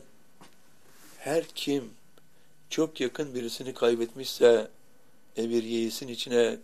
her 1.17 1.47
kim 1.47 1.93
çok 2.73 3.01
yakın 3.01 3.33
birisini 3.35 3.73
kaybetmişse, 3.73 4.67
bir 5.37 5.63
yeğisin 5.63 6.07
içine 6.07 6.57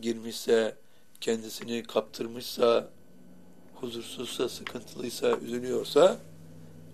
girmişse, 0.00 0.76
kendisini 1.20 1.82
kaptırmışsa, 1.82 2.88
huzursuzsa, 3.74 4.48
sıkıntılıysa, 4.48 5.36
üzülüyorsa, 5.36 6.18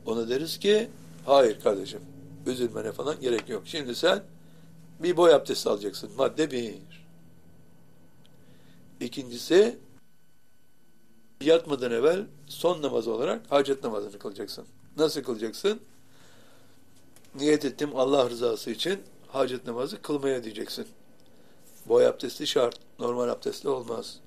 ona 0.07 0.29
deriz 0.29 0.59
ki, 0.59 0.91
hayır 1.27 1.61
kardeşim, 1.61 2.01
üzülmene 2.47 2.93
falan 2.93 3.21
gerek 3.21 3.49
yok. 3.49 3.63
Şimdi 3.65 3.95
sen 3.95 4.23
bir 5.03 5.17
boy 5.17 5.35
abdesti 5.35 5.69
alacaksın. 5.69 6.11
Madde 6.17 6.51
bir. 6.51 6.75
İkincisi, 9.01 9.79
yatmadan 11.41 11.93
evvel 11.93 12.27
son 12.47 12.83
namaz 12.83 13.09
olarak 13.09 13.53
hacet 13.53 13.85
namazını 13.85 14.19
kılacaksın. 14.19 14.67
Nasıl 14.97 15.23
kılacaksın? 15.23 15.81
Niyet 17.35 17.65
ettim 17.65 17.91
Allah 17.95 18.31
rızası 18.31 18.71
için 18.71 19.03
hacet 19.29 19.67
namazı 19.67 20.03
kılmaya 20.03 20.45
diyeceksin. 20.45 20.87
Boy 21.87 22.07
abdesti 22.07 22.47
şart. 22.47 22.77
Normal 22.99 23.29
abdestle 23.29 23.69
olmaz. 23.69 24.21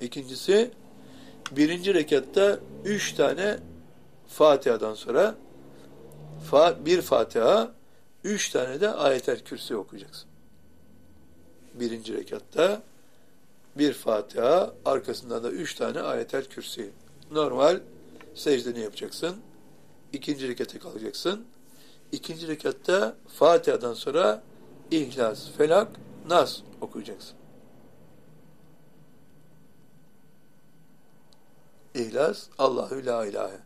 İkincisi, 0.00 0.70
birinci 1.50 1.94
rekatta 1.94 2.58
üç 2.84 3.12
tane 3.12 3.58
Fatiha'dan 4.28 4.94
sonra 4.94 5.34
bir 6.84 7.02
Fatiha, 7.02 7.72
üç 8.24 8.50
tane 8.50 8.80
de 8.80 8.90
ayetel 8.90 9.44
kürsi 9.44 9.76
okuyacaksın. 9.76 10.28
Birinci 11.74 12.14
rekatta 12.14 12.82
bir 13.78 13.92
Fatiha, 13.92 14.74
arkasından 14.84 15.44
da 15.44 15.50
üç 15.50 15.74
tane 15.74 16.00
ayetel 16.00 16.44
kürsi. 16.44 16.90
Normal 17.30 17.80
secdeni 18.34 18.80
yapacaksın. 18.80 19.36
İkinci 20.14 20.48
rekate 20.48 20.78
kalacaksın. 20.78 21.46
İkinci 22.12 22.48
rekatta 22.48 23.16
Fatiha'dan 23.28 23.94
sonra 23.94 24.42
İhlas, 24.90 25.50
Felak, 25.50 25.88
Nas 26.28 26.60
okuyacaksın. 26.80 27.36
İhlas, 31.94 32.48
Allahü 32.58 33.06
la 33.06 33.26
ilahe. 33.26 33.58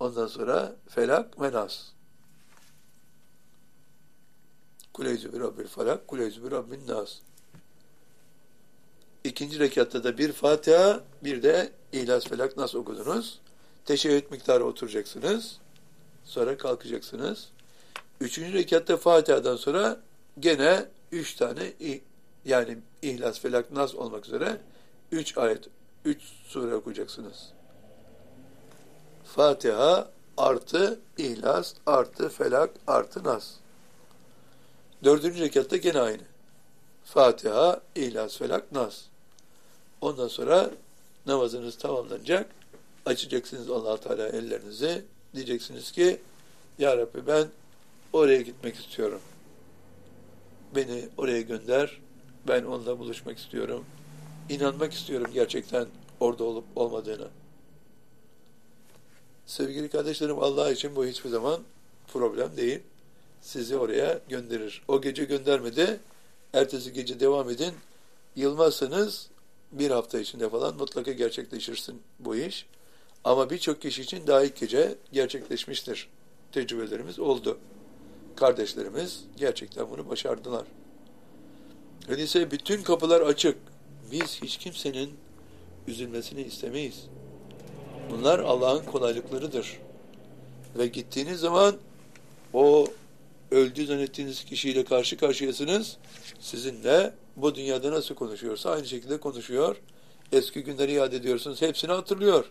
Ondan 0.00 0.26
sonra 0.26 0.76
Felak 0.88 1.40
ve 1.40 1.52
Nas. 1.52 1.82
Kuleyzü 4.92 5.32
bir 5.32 5.40
Rabbil 5.40 5.66
Felak, 5.66 6.08
Kuleyzü 6.08 6.44
bir 6.44 6.50
Rabbin 6.50 6.86
Nas. 6.88 7.18
İkinci 9.24 9.58
rekatta 9.58 10.04
da 10.04 10.18
bir 10.18 10.32
Fatiha, 10.32 11.00
bir 11.24 11.42
de 11.42 11.72
İhlas 11.92 12.24
Felak 12.24 12.56
Nas 12.56 12.74
okudunuz. 12.74 13.43
Teşebbüt 13.84 14.30
miktarı 14.30 14.64
oturacaksınız. 14.64 15.58
Sonra 16.24 16.56
kalkacaksınız. 16.56 17.48
Üçüncü 18.20 18.52
rekatta 18.52 18.96
Fatiha'dan 18.96 19.56
sonra 19.56 19.96
gene 20.40 20.86
üç 21.12 21.34
tane 21.34 21.72
yani 22.44 22.78
İhlas 23.02 23.40
Felak 23.40 23.70
Nas 23.70 23.94
olmak 23.94 24.26
üzere 24.26 24.60
üç 25.12 25.38
ayet, 25.38 25.68
üç 26.04 26.22
sure 26.46 26.74
okuyacaksınız. 26.74 27.52
Fatiha 29.24 30.08
artı 30.36 31.00
İhlas 31.18 31.74
artı 31.86 32.28
Felak 32.28 32.70
artı 32.86 33.24
Nas. 33.24 33.50
Dördüncü 35.04 35.40
rekatta 35.40 35.76
gene 35.76 36.00
aynı. 36.00 36.22
Fatiha, 37.04 37.80
İhlas, 37.94 38.38
Felak, 38.38 38.72
Nas. 38.72 39.02
Ondan 40.00 40.28
sonra 40.28 40.70
namazınız 41.26 41.78
tamamlanacak. 41.78 42.46
Açacaksınız 43.06 43.70
allah 43.70 44.00
Teala 44.00 44.28
ellerinizi. 44.28 45.02
Diyeceksiniz 45.34 45.92
ki 45.92 46.20
Ya 46.78 46.96
Rabbi 46.96 47.26
ben 47.26 47.46
oraya 48.12 48.40
gitmek 48.40 48.76
istiyorum. 48.76 49.20
Beni 50.76 51.08
oraya 51.16 51.40
gönder. 51.40 52.00
Ben 52.48 52.64
onunla 52.64 52.98
buluşmak 52.98 53.38
istiyorum. 53.38 53.84
İnanmak 54.48 54.92
istiyorum 54.92 55.30
gerçekten 55.34 55.86
orada 56.20 56.44
olup 56.44 56.64
olmadığını. 56.76 57.28
Sevgili 59.46 59.88
kardeşlerim 59.88 60.38
Allah 60.38 60.70
için 60.70 60.96
bu 60.96 61.06
hiçbir 61.06 61.30
zaman 61.30 61.60
problem 62.12 62.56
değil. 62.56 62.80
Sizi 63.40 63.76
oraya 63.76 64.20
gönderir. 64.28 64.82
O 64.88 65.00
gece 65.00 65.24
göndermedi. 65.24 66.00
Ertesi 66.52 66.92
gece 66.92 67.20
devam 67.20 67.50
edin. 67.50 67.74
Yılmazsanız 68.36 69.28
bir 69.72 69.90
hafta 69.90 70.18
içinde 70.18 70.48
falan 70.48 70.76
mutlaka 70.76 71.12
gerçekleşirsin 71.12 72.02
bu 72.18 72.36
iş. 72.36 72.66
Ama 73.24 73.50
birçok 73.50 73.82
kişi 73.82 74.02
için 74.02 74.26
daha 74.26 74.44
ilk 74.44 74.56
gece 74.56 74.94
gerçekleşmiştir. 75.12 76.08
Tecrübelerimiz 76.52 77.18
oldu. 77.18 77.58
Kardeşlerimiz 78.36 79.24
gerçekten 79.36 79.90
bunu 79.90 80.08
başardılar. 80.08 80.64
Öyleyse 82.08 82.50
bütün 82.50 82.82
kapılar 82.82 83.20
açık. 83.20 83.56
Biz 84.12 84.42
hiç 84.42 84.56
kimsenin 84.56 85.14
üzülmesini 85.86 86.42
istemeyiz. 86.42 87.06
Bunlar 88.10 88.38
Allah'ın 88.38 88.84
kolaylıklarıdır. 88.84 89.78
Ve 90.78 90.86
gittiğiniz 90.86 91.40
zaman 91.40 91.74
o 92.52 92.86
öldü 93.50 93.86
zannettiğiniz 93.86 94.44
kişiyle 94.44 94.84
karşı 94.84 95.16
karşıyasınız. 95.16 95.96
Sizinle 96.40 97.14
bu 97.36 97.54
dünyada 97.54 97.92
nasıl 97.92 98.14
konuşuyorsa 98.14 98.70
aynı 98.70 98.86
şekilde 98.86 99.20
konuşuyor. 99.20 99.76
Eski 100.32 100.64
günleri 100.64 100.92
yad 100.92 101.12
ediyorsunuz. 101.12 101.62
Hepsini 101.62 101.92
hatırlıyor. 101.92 102.50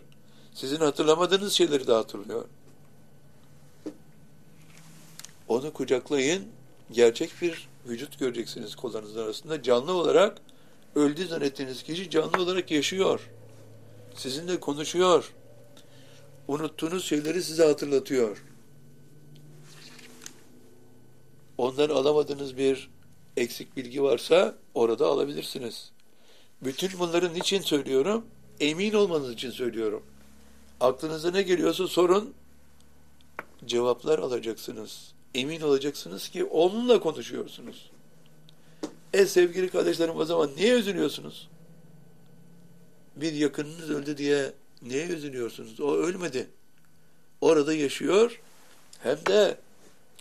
Sizin 0.54 0.76
hatırlamadığınız 0.76 1.52
şeyleri 1.52 1.86
de 1.86 1.92
hatırlıyor. 1.92 2.44
Onu 5.48 5.72
kucaklayın. 5.72 6.44
Gerçek 6.92 7.30
bir 7.42 7.68
vücut 7.88 8.18
göreceksiniz 8.18 8.76
kollarınızın 8.76 9.24
arasında. 9.24 9.62
Canlı 9.62 9.92
olarak 9.92 10.38
öldü 10.94 11.26
zannettiğiniz 11.26 11.82
kişi 11.82 12.10
canlı 12.10 12.42
olarak 12.42 12.70
yaşıyor. 12.70 13.30
Sizinle 14.14 14.60
konuşuyor. 14.60 15.32
Unuttuğunuz 16.48 17.04
şeyleri 17.04 17.42
size 17.42 17.64
hatırlatıyor. 17.64 18.44
Ondan 21.58 21.88
alamadığınız 21.88 22.56
bir 22.56 22.90
eksik 23.36 23.76
bilgi 23.76 24.02
varsa 24.02 24.54
orada 24.74 25.06
alabilirsiniz. 25.06 25.92
Bütün 26.62 26.90
bunların 26.98 27.34
için 27.34 27.60
söylüyorum? 27.60 28.26
Emin 28.60 28.92
olmanız 28.92 29.32
için 29.32 29.50
söylüyorum. 29.50 30.02
Aklınıza 30.80 31.30
ne 31.30 31.42
geliyorsa 31.42 31.88
sorun, 31.88 32.34
cevaplar 33.66 34.18
alacaksınız. 34.18 35.14
Emin 35.34 35.60
olacaksınız 35.60 36.28
ki 36.28 36.44
onunla 36.44 37.00
konuşuyorsunuz. 37.00 37.90
E 39.12 39.26
sevgili 39.26 39.70
kardeşlerim 39.70 40.16
o 40.16 40.24
zaman 40.24 40.50
niye 40.56 40.74
üzülüyorsunuz? 40.74 41.48
Bir 43.16 43.32
yakınınız 43.32 43.90
öldü 43.90 44.16
diye 44.18 44.52
niye 44.82 45.06
üzülüyorsunuz? 45.06 45.80
O 45.80 45.94
ölmedi. 45.94 46.48
Orada 47.40 47.74
yaşıyor. 47.74 48.40
Hem 49.02 49.16
de 49.26 49.58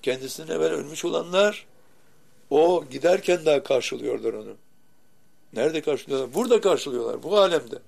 kendisinden 0.01 0.55
evvel 0.55 0.71
ölmüş 0.71 1.05
olanlar 1.05 1.65
o 2.49 2.85
giderken 2.91 3.45
daha 3.45 3.63
karşılıyorlar 3.63 4.33
onu. 4.33 4.55
Nerede 5.53 5.81
karşılıyorlar? 5.81 6.33
Burada 6.33 6.61
karşılıyorlar. 6.61 7.23
Bu 7.23 7.37
alemde. 7.37 7.79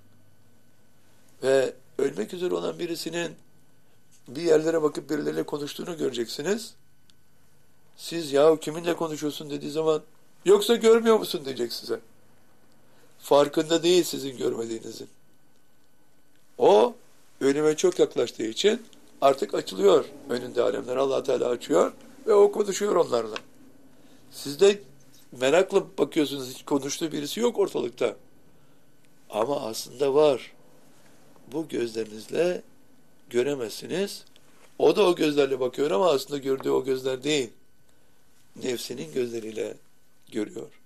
Ve 1.43 1.74
ölmek 1.98 2.34
üzere 2.34 2.56
olan 2.56 2.80
birisinin 2.80 3.32
bir 4.28 4.41
yerlere 4.41 4.82
bakıp 4.82 5.10
birileriyle 5.10 5.43
konuştuğunu 5.43 5.98
göreceksiniz. 5.98 6.74
Siz 7.98 8.34
ya 8.34 8.60
kiminle 8.60 8.96
konuşuyorsun 8.96 9.50
dediği 9.50 9.72
zaman 9.72 10.02
Yoksa 10.46 10.76
görmüyor 10.76 11.20
musun 11.20 11.46
diyecek 11.46 11.74
size. 11.74 12.00
Farkında 13.20 13.84
değil 13.84 14.04
sizin 14.04 14.38
görmediğinizin. 14.38 15.08
O 16.58 16.96
önüme 17.41 17.76
çok 17.76 18.00
yaklaştığı 18.00 18.43
için 18.43 18.86
artık 19.22 19.54
açılıyor 19.54 20.06
önünde 20.30 20.62
alemler. 20.62 20.96
allah 20.96 21.24
Teala 21.24 21.50
açıyor 21.50 21.93
ve 22.28 22.34
o 22.34 22.52
konuşuyor 22.52 22.96
onlarla. 22.96 23.36
Siz 24.32 24.60
de 24.60 24.80
merakla 25.32 25.98
bakıyorsunuz 25.98 26.50
hiç 26.50 26.66
konuştuğu 26.66 27.12
birisi 27.12 27.39
yok 27.39 27.60
ortalıkta. 27.60 28.16
Ama 29.30 29.62
aslında 29.62 30.14
var. 30.14 30.55
Bu 31.52 31.68
gözlerinizle 31.68 32.62
göremezsiniz. 33.30 34.26
O 34.80 34.96
da 34.96 35.08
o 35.08 35.16
gözlerle 35.16 35.60
bakıyor 35.60 35.91
ama 35.91 36.10
aslında 36.12 36.38
gördüğü 36.38 36.70
o 36.70 36.84
gözler 36.84 37.24
değil. 37.24 37.50
Nefsinin 38.64 39.14
gözleriyle 39.14 39.78
görüyor. 40.32 40.82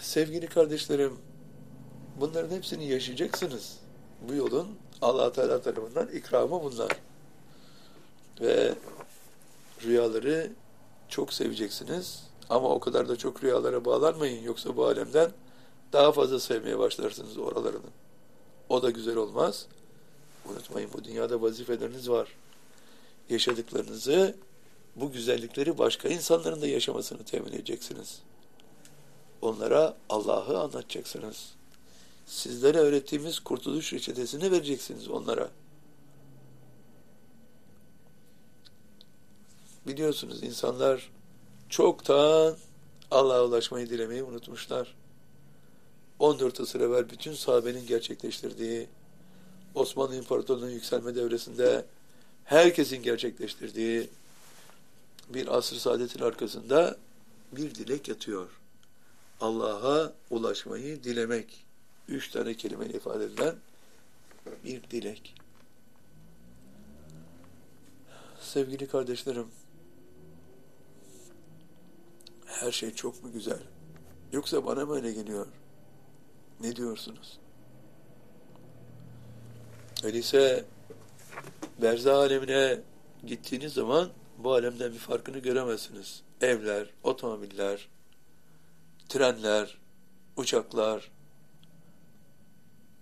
Sevgili 0.00 0.46
kardeşlerim, 0.46 1.18
bunların 2.20 2.56
hepsini 2.56 2.88
yaşayacaksınız. 2.88 3.78
Bu 4.28 4.34
yolun 4.34 4.68
allah 5.02 5.32
Teala 5.32 5.62
tarafından 5.62 6.08
ikramı 6.08 6.62
bunlar. 6.62 6.92
Ve 8.40 8.74
rüyaları 9.82 10.50
çok 11.08 11.32
seveceksiniz. 11.32 12.22
Ama 12.48 12.68
o 12.68 12.80
kadar 12.80 13.08
da 13.08 13.16
çok 13.16 13.44
rüyalara 13.44 13.84
bağlanmayın. 13.84 14.42
Yoksa 14.42 14.76
bu 14.76 14.86
alemden 14.86 15.30
daha 15.92 16.12
fazla 16.12 16.40
sevmeye 16.40 16.78
başlarsınız 16.78 17.38
oralarını. 17.38 17.90
O 18.68 18.82
da 18.82 18.90
güzel 18.90 19.16
olmaz. 19.16 19.66
Unutmayın 20.50 20.90
bu 20.92 21.04
dünyada 21.04 21.42
vazifeleriniz 21.42 22.10
var. 22.10 22.28
Yaşadıklarınızı, 23.28 24.36
bu 24.96 25.12
güzellikleri 25.12 25.78
başka 25.78 26.08
insanların 26.08 26.60
da 26.60 26.66
yaşamasını 26.66 27.24
temin 27.24 27.52
edeceksiniz. 27.52 28.22
Onlara 29.42 29.96
Allah'ı 30.08 30.58
anlatacaksınız. 30.58 31.52
Sizlere 32.26 32.78
öğrettiğimiz 32.78 33.40
kurtuluş 33.40 33.92
reçetesini 33.92 34.50
vereceksiniz 34.50 35.08
onlara. 35.08 35.50
Biliyorsunuz 39.86 40.42
insanlar 40.42 41.10
çoktan 41.68 42.56
Allah'a 43.10 43.44
ulaşmayı 43.44 43.90
dilemeyi 43.90 44.22
unutmuşlar. 44.22 44.97
14 46.18 46.60
asır 46.60 46.80
evvel 46.80 47.10
bütün 47.10 47.32
sahabenin 47.32 47.86
gerçekleştirdiği, 47.86 48.88
Osmanlı 49.74 50.16
İmparatorluğu'nun 50.16 50.70
yükselme 50.70 51.14
devresinde 51.14 51.84
herkesin 52.44 53.02
gerçekleştirdiği 53.02 54.10
bir 55.28 55.56
asr 55.58 55.74
saadetin 55.74 56.22
arkasında 56.22 56.96
bir 57.52 57.74
dilek 57.74 58.08
yatıyor. 58.08 58.48
Allah'a 59.40 60.12
ulaşmayı 60.30 61.04
dilemek. 61.04 61.64
Üç 62.08 62.30
tane 62.30 62.54
kelimeyle 62.54 62.92
ifade 62.92 63.24
edilen 63.24 63.54
bir 64.64 64.82
dilek. 64.90 65.34
Sevgili 68.40 68.88
kardeşlerim, 68.88 69.46
her 72.46 72.72
şey 72.72 72.94
çok 72.94 73.24
mu 73.24 73.32
güzel? 73.32 73.60
Yoksa 74.32 74.66
bana 74.66 74.86
mı 74.86 74.94
öyle 74.94 75.12
geliyor? 75.12 75.46
Ne 76.60 76.76
diyorsunuz? 76.76 77.38
Öyleyse 80.04 80.64
Berza 81.82 82.16
alemine 82.16 82.80
gittiğiniz 83.26 83.72
zaman 83.72 84.10
bu 84.38 84.52
alemden 84.52 84.92
bir 84.92 84.98
farkını 84.98 85.38
göremezsiniz. 85.38 86.22
Evler, 86.40 86.90
otomobiller, 87.02 87.88
trenler, 89.08 89.78
uçaklar, 90.36 91.10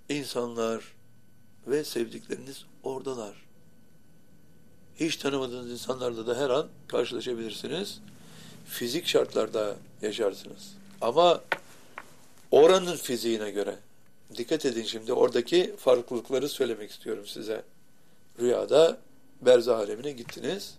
insanlar 0.09 0.95
ve 1.67 1.85
sevdikleriniz 1.85 2.65
oradalar. 2.83 3.47
Hiç 4.97 5.17
tanımadığınız 5.17 5.71
insanlarla 5.71 6.27
da 6.27 6.39
her 6.39 6.51
an 6.51 6.69
karşılaşabilirsiniz. 6.89 8.01
Fizik 8.67 9.07
şartlarda 9.07 9.77
yaşarsınız. 10.03 10.75
Ama 11.01 11.41
oranın 12.51 12.97
fiziğine 12.97 13.51
göre 13.51 13.77
dikkat 14.37 14.67
edin 14.67 14.83
şimdi 14.83 15.13
oradaki 15.13 15.75
farklılıkları 15.77 16.49
söylemek 16.49 16.91
istiyorum 16.91 17.27
size. 17.27 17.63
Rüyada 18.41 18.99
berzah 19.43 19.79
alemine 19.79 20.13
gittiniz. 20.13 20.75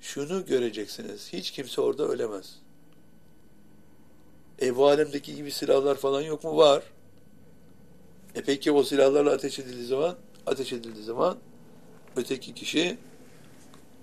Şunu 0.00 0.46
göreceksiniz. 0.46 1.32
Hiç 1.32 1.50
kimse 1.50 1.80
orada 1.80 2.04
ölemez. 2.04 2.58
E 4.62 4.76
bu 4.76 4.86
alemdeki 4.86 5.34
gibi 5.34 5.50
silahlar 5.50 5.94
falan 5.94 6.20
yok 6.22 6.44
mu? 6.44 6.56
Var. 6.56 6.82
E 8.34 8.42
peki 8.42 8.72
o 8.72 8.82
silahlarla 8.82 9.30
ateş 9.32 9.58
edildiği 9.58 9.86
zaman 9.86 10.16
ateş 10.46 10.72
edildiği 10.72 11.04
zaman 11.04 11.38
öteki 12.16 12.54
kişi 12.54 12.98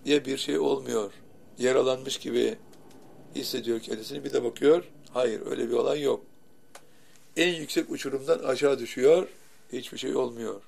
ya 0.05 0.25
bir 0.25 0.37
şey 0.37 0.59
olmuyor. 0.59 1.11
Yaralanmış 1.59 2.17
gibi 2.17 2.57
hissediyor 3.35 3.79
kendisini. 3.79 4.23
Bir 4.23 4.33
de 4.33 4.43
bakıyor. 4.43 4.83
Hayır 5.13 5.45
öyle 5.45 5.69
bir 5.69 5.73
olay 5.73 6.01
yok. 6.01 6.25
En 7.37 7.53
yüksek 7.53 7.89
uçurumdan 7.89 8.39
aşağı 8.39 8.79
düşüyor. 8.79 9.27
Hiçbir 9.73 9.97
şey 9.97 10.15
olmuyor. 10.15 10.61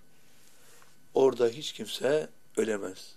Orada 1.14 1.48
hiç 1.48 1.74
kimse 1.74 2.30
ölemez. 2.58 3.16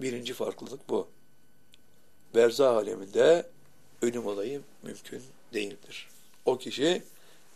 Birinci 0.00 0.34
farklılık 0.34 0.88
bu. 0.88 1.08
Berzah 2.34 2.76
aleminde 2.76 3.46
ölüm 4.02 4.26
olayı 4.26 4.60
mümkün 4.82 5.22
değildir. 5.52 6.08
O 6.44 6.58
kişi 6.58 7.02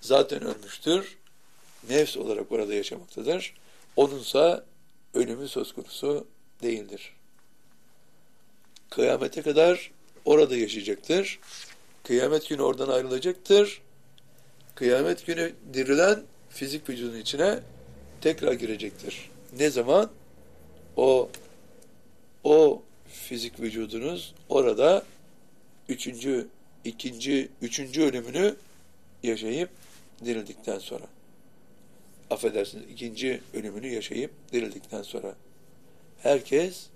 zaten 0.00 0.44
ölmüştür. 0.44 1.18
Nefs 1.88 2.16
olarak 2.16 2.52
orada 2.52 2.74
yaşamaktadır. 2.74 3.54
Onunsa 3.96 4.64
ölümü 5.14 5.48
söz 5.48 5.72
konusu 5.72 6.26
değildir. 6.62 7.14
Kıyamete 8.90 9.42
kadar 9.42 9.90
orada 10.24 10.56
yaşayacaktır. 10.56 11.40
Kıyamet 12.04 12.48
günü 12.48 12.62
oradan 12.62 12.88
ayrılacaktır. 12.88 13.82
Kıyamet 14.74 15.26
günü 15.26 15.52
dirilen 15.74 16.22
fizik 16.50 16.88
vücudun 16.88 17.18
içine 17.18 17.60
tekrar 18.20 18.52
girecektir. 18.52 19.30
Ne 19.58 19.70
zaman? 19.70 20.10
O 20.96 21.30
o 22.44 22.82
fizik 23.08 23.60
vücudunuz 23.60 24.34
orada 24.48 25.04
üçüncü, 25.88 26.48
ikinci, 26.84 27.48
üçüncü 27.62 28.02
ölümünü 28.02 28.54
yaşayıp 29.22 29.70
dirildikten 30.24 30.78
sonra. 30.78 31.04
Affedersiniz, 32.30 32.84
ikinci 32.90 33.40
ölümünü 33.54 33.86
yaşayıp 33.86 34.30
dirildikten 34.52 35.02
sonra. 35.02 35.34
Herkes 36.22 36.86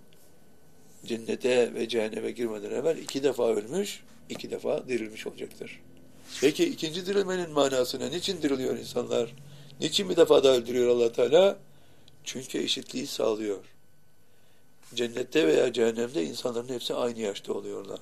cennete 1.04 1.74
ve 1.74 1.88
cehenneme 1.88 2.30
girmeden 2.30 2.70
evvel 2.70 2.98
iki 2.98 3.22
defa 3.22 3.48
ölmüş, 3.48 4.00
iki 4.28 4.50
defa 4.50 4.88
dirilmiş 4.88 5.26
olacaktır. 5.26 5.80
Peki 6.40 6.64
ikinci 6.64 7.06
dirilmenin 7.06 7.50
manasına 7.50 8.08
niçin 8.08 8.42
diriliyor 8.42 8.78
insanlar? 8.78 9.34
Niçin 9.80 10.10
bir 10.10 10.16
defa 10.16 10.44
daha 10.44 10.52
öldürüyor 10.52 10.88
allah 10.88 11.12
Teala? 11.12 11.58
Çünkü 12.24 12.58
eşitliği 12.58 13.06
sağlıyor. 13.06 13.58
Cennette 14.94 15.46
veya 15.46 15.72
cehennemde 15.72 16.24
insanların 16.24 16.68
hepsi 16.68 16.94
aynı 16.94 17.20
yaşta 17.20 17.52
oluyorlar. 17.52 18.00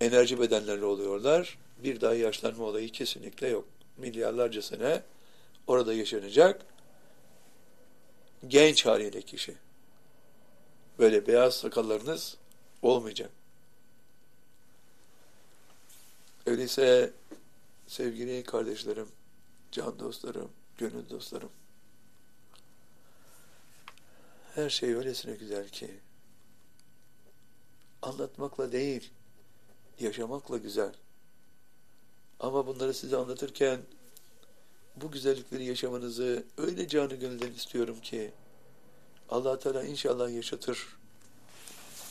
Enerji 0.00 0.40
bedenlerle 0.40 0.84
oluyorlar. 0.84 1.58
Bir 1.84 2.00
daha 2.00 2.14
yaşlanma 2.14 2.64
olayı 2.64 2.92
kesinlikle 2.92 3.48
yok. 3.48 3.64
Milyarlarca 3.96 4.62
sene 4.62 5.02
orada 5.66 5.94
yaşanacak 5.94 6.66
genç 8.48 8.86
haliyle 8.86 9.22
kişi. 9.22 9.54
Böyle 10.98 11.26
beyaz 11.26 11.54
sakallarınız 11.54 12.36
olmayacak. 12.82 13.30
Öyleyse 16.46 17.12
sevgili 17.86 18.42
kardeşlerim, 18.42 19.08
can 19.72 19.98
dostlarım, 19.98 20.50
gönül 20.78 21.10
dostlarım, 21.10 21.50
her 24.54 24.70
şey 24.70 24.94
öylesine 24.94 25.36
güzel 25.36 25.68
ki 25.68 26.00
anlatmakla 28.02 28.72
değil, 28.72 29.10
yaşamakla 30.00 30.56
güzel. 30.56 30.92
Ama 32.40 32.66
bunları 32.66 32.94
size 32.94 33.16
anlatırken 33.16 33.80
bu 34.96 35.10
güzellikleri 35.10 35.64
yaşamanızı 35.64 36.44
öyle 36.56 36.88
canı 36.88 37.14
gönülden 37.14 37.52
istiyorum 37.52 38.00
ki 38.00 38.32
allah 39.28 39.58
Teala 39.58 39.82
inşallah 39.82 40.30
yaşatır. 40.30 40.96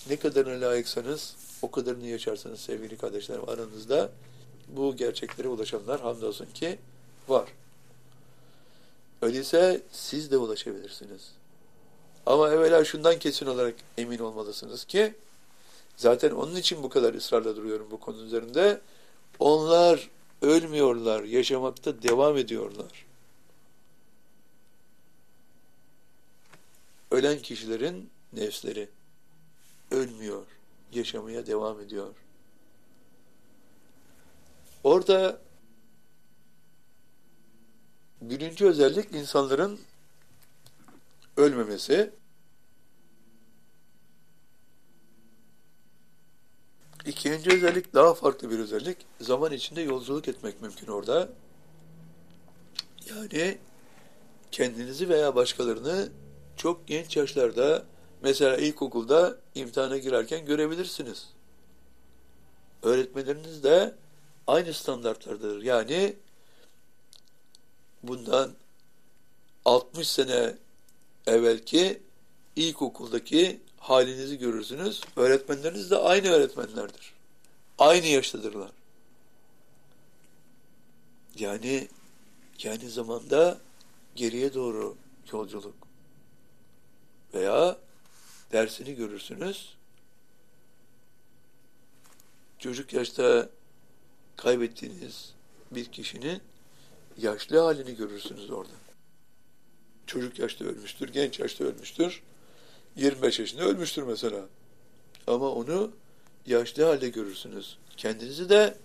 Ne 0.09 0.19
kadarına 0.19 0.65
layıksanız 0.65 1.35
o 1.61 1.71
kadarını 1.71 2.07
yaşarsanız 2.07 2.59
sevgili 2.59 2.97
kardeşlerim 2.97 3.49
aranızda 3.49 4.11
bu 4.67 4.95
gerçeklere 4.95 5.47
ulaşanlar 5.47 6.01
hamdolsun 6.01 6.45
ki 6.45 6.79
var. 7.27 7.49
Öyleyse 9.21 9.81
siz 9.91 10.31
de 10.31 10.37
ulaşabilirsiniz. 10.37 11.31
Ama 12.25 12.49
evvela 12.49 12.85
şundan 12.85 13.19
kesin 13.19 13.45
olarak 13.45 13.75
emin 13.97 14.19
olmalısınız 14.19 14.85
ki 14.85 15.13
Zaten 15.99 16.31
onun 16.31 16.55
için 16.55 16.83
bu 16.83 16.89
kadar 16.89 17.13
ısrarla 17.13 17.55
duruyorum 17.55 17.87
bu 17.91 17.99
konu 17.99 18.21
üzerinde. 18.21 18.81
Onlar 19.39 20.09
ölmüyorlar, 20.41 21.23
yaşamakta 21.23 22.01
devam 22.03 22.37
ediyorlar. 22.37 23.05
Ölen 27.11 27.39
kişilerin 27.39 28.09
nefsleri 28.33 28.89
ölmüyor, 29.91 30.45
yaşamaya 30.93 31.47
devam 31.47 31.81
ediyor. 31.81 32.15
Orada 34.83 35.41
birinci 38.21 38.65
özellik 38.65 39.15
insanların 39.15 39.79
ölmemesi. 41.37 42.11
İkinci 47.05 47.49
özellik 47.51 47.93
daha 47.93 48.13
farklı 48.13 48.51
bir 48.51 48.59
özellik. 48.59 48.97
Zaman 49.21 49.51
içinde 49.51 49.81
yolculuk 49.81 50.27
etmek 50.27 50.61
mümkün 50.61 50.87
orada. 50.87 51.29
Yani 53.09 53.57
kendinizi 54.51 55.09
veya 55.09 55.35
başkalarını 55.35 56.09
çok 56.57 56.87
genç 56.87 57.17
yaşlarda 57.17 57.85
mesela 58.21 58.57
ilkokulda 58.57 59.37
imtihana 59.55 59.97
girerken 59.97 60.45
görebilirsiniz. 60.45 61.29
Öğretmenleriniz 62.83 63.63
de 63.63 63.95
aynı 64.47 64.73
standartlardadır. 64.73 65.61
Yani 65.63 66.15
bundan 68.03 68.51
60 69.65 70.07
sene 70.09 70.55
evvelki 71.27 72.01
ilkokuldaki 72.55 73.59
halinizi 73.77 74.37
görürsünüz. 74.37 75.01
Öğretmenleriniz 75.15 75.91
de 75.91 75.97
aynı 75.97 76.29
öğretmenlerdir. 76.29 77.13
Aynı 77.77 78.05
yaştadırlar. 78.05 78.71
Yani 81.35 81.87
yani 82.63 82.89
zamanda 82.89 83.57
geriye 84.15 84.53
doğru 84.53 84.95
yolculuk. 85.31 85.75
Veya 87.33 87.77
dersini 88.51 88.95
görürsünüz. 88.95 89.77
Çocuk 92.59 92.93
yaşta 92.93 93.49
kaybettiğiniz 94.37 95.33
bir 95.71 95.85
kişinin 95.85 96.41
yaşlı 97.17 97.59
halini 97.59 97.95
görürsünüz 97.95 98.51
orada. 98.51 98.73
Çocuk 100.07 100.39
yaşta 100.39 100.65
ölmüştür, 100.65 101.09
genç 101.09 101.39
yaşta 101.39 101.63
ölmüştür. 101.63 102.21
25 102.95 103.39
yaşında 103.39 103.63
ölmüştür 103.63 104.03
mesela. 104.03 104.45
Ama 105.27 105.51
onu 105.51 105.91
yaşlı 106.45 106.83
halde 106.83 107.09
görürsünüz. 107.09 107.77
Kendinizi 107.97 108.49
de 108.49 108.77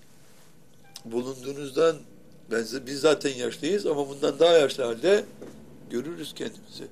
bulunduğunuzdan 1.04 1.96
ben, 2.50 2.64
biz 2.86 3.00
zaten 3.00 3.34
yaşlıyız 3.34 3.86
ama 3.86 4.08
bundan 4.08 4.38
daha 4.38 4.52
yaşlı 4.52 4.84
halde 4.84 5.24
görürüz 5.90 6.34
kendimizi. 6.34 6.88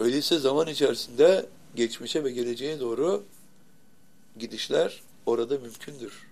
Öyleyse 0.00 0.38
zaman 0.38 0.66
içerisinde 0.66 1.46
geçmişe 1.76 2.24
ve 2.24 2.30
geleceğe 2.30 2.80
doğru 2.80 3.24
gidişler 4.38 5.02
orada 5.26 5.58
mümkündür. 5.58 6.26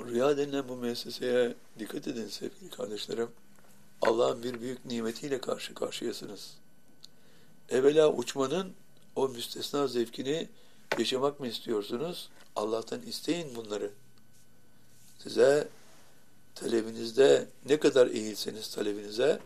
Rüya 0.00 0.36
denilen 0.36 0.68
bu 0.68 0.76
müesseseye 0.76 1.54
dikkat 1.78 2.08
edin 2.08 2.28
sevgili 2.28 2.70
kardeşlerim. 2.70 3.28
Allah'ın 4.02 4.42
bir 4.42 4.60
büyük 4.60 4.84
nimetiyle 4.84 5.40
karşı 5.40 5.74
karşıyasınız. 5.74 6.54
Evvela 7.68 8.12
uçmanın 8.12 8.72
o 9.16 9.28
müstesna 9.28 9.86
zevkini 9.86 10.48
yaşamak 10.98 11.40
mı 11.40 11.46
istiyorsunuz? 11.46 12.28
Allah'tan 12.56 13.02
isteyin 13.02 13.56
bunları. 13.56 13.90
Size 15.18 15.68
talebinizde 16.54 17.48
ne 17.68 17.78
kadar 17.78 18.06
eğilseniz 18.06 18.68
talebinize, 18.74 19.40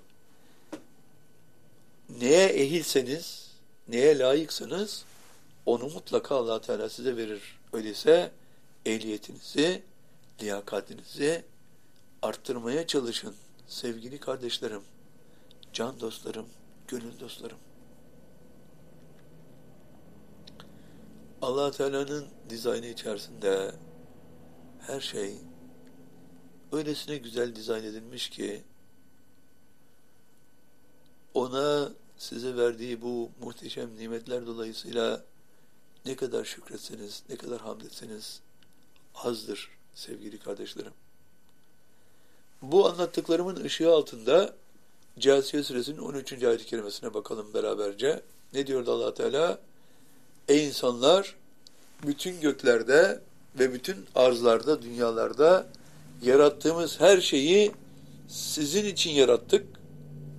neye 2.21 2.47
ehilseniz, 2.47 3.51
neye 3.89 4.19
layıksanız 4.19 5.05
onu 5.67 5.85
mutlaka 5.85 6.37
allah 6.37 6.61
Teala 6.61 6.89
size 6.89 7.17
verir. 7.17 7.59
Öyleyse 7.73 8.31
ehliyetinizi, 8.87 9.83
liyakatinizi 10.43 11.45
arttırmaya 12.23 12.87
çalışın 12.87 13.35
sevgili 13.67 14.21
kardeşlerim, 14.21 14.83
can 15.73 16.01
dostlarım, 16.01 16.47
gönül 16.89 17.21
dostlarım. 17.21 17.59
allah 21.43 21.71
Teala'nın 21.71 22.27
dizaynı 22.49 22.87
içerisinde 22.87 23.73
her 24.81 25.01
şey 25.01 25.35
öylesine 26.73 27.17
güzel 27.17 27.57
dizayn 27.57 27.85
edilmiş 27.85 28.31
ki 28.31 28.63
ona 31.35 31.93
size 32.23 32.57
verdiği 32.57 33.03
bu 33.03 33.31
muhteşem 33.41 33.99
nimetler 33.99 34.47
dolayısıyla 34.47 35.23
ne 36.07 36.16
kadar 36.16 36.45
şükretseniz, 36.45 37.23
ne 37.29 37.37
kadar 37.37 37.61
hamd 37.61 37.81
etseniz 37.81 38.41
azdır 39.14 39.70
sevgili 39.95 40.39
kardeşlerim. 40.39 40.93
Bu 42.62 42.89
anlattıklarımın 42.89 43.64
ışığı 43.64 43.93
altında 43.93 44.55
Câsiye 45.18 45.62
suresinin 45.62 45.99
13. 45.99 46.43
ayet-i 46.43 46.66
kerimesine 46.66 47.14
bakalım 47.14 47.55
beraberce. 47.55 48.23
Ne 48.55 48.66
diyordu 48.66 48.93
allah 48.93 49.14
Teala? 49.14 49.59
Ey 50.49 50.66
insanlar! 50.66 51.37
Bütün 52.07 52.41
göklerde 52.41 53.20
ve 53.59 53.73
bütün 53.73 54.07
arzlarda, 54.14 54.83
dünyalarda 54.83 55.66
yarattığımız 56.23 57.01
her 57.01 57.20
şeyi 57.20 57.73
sizin 58.29 58.85
için 58.85 59.11
yarattık, 59.11 59.66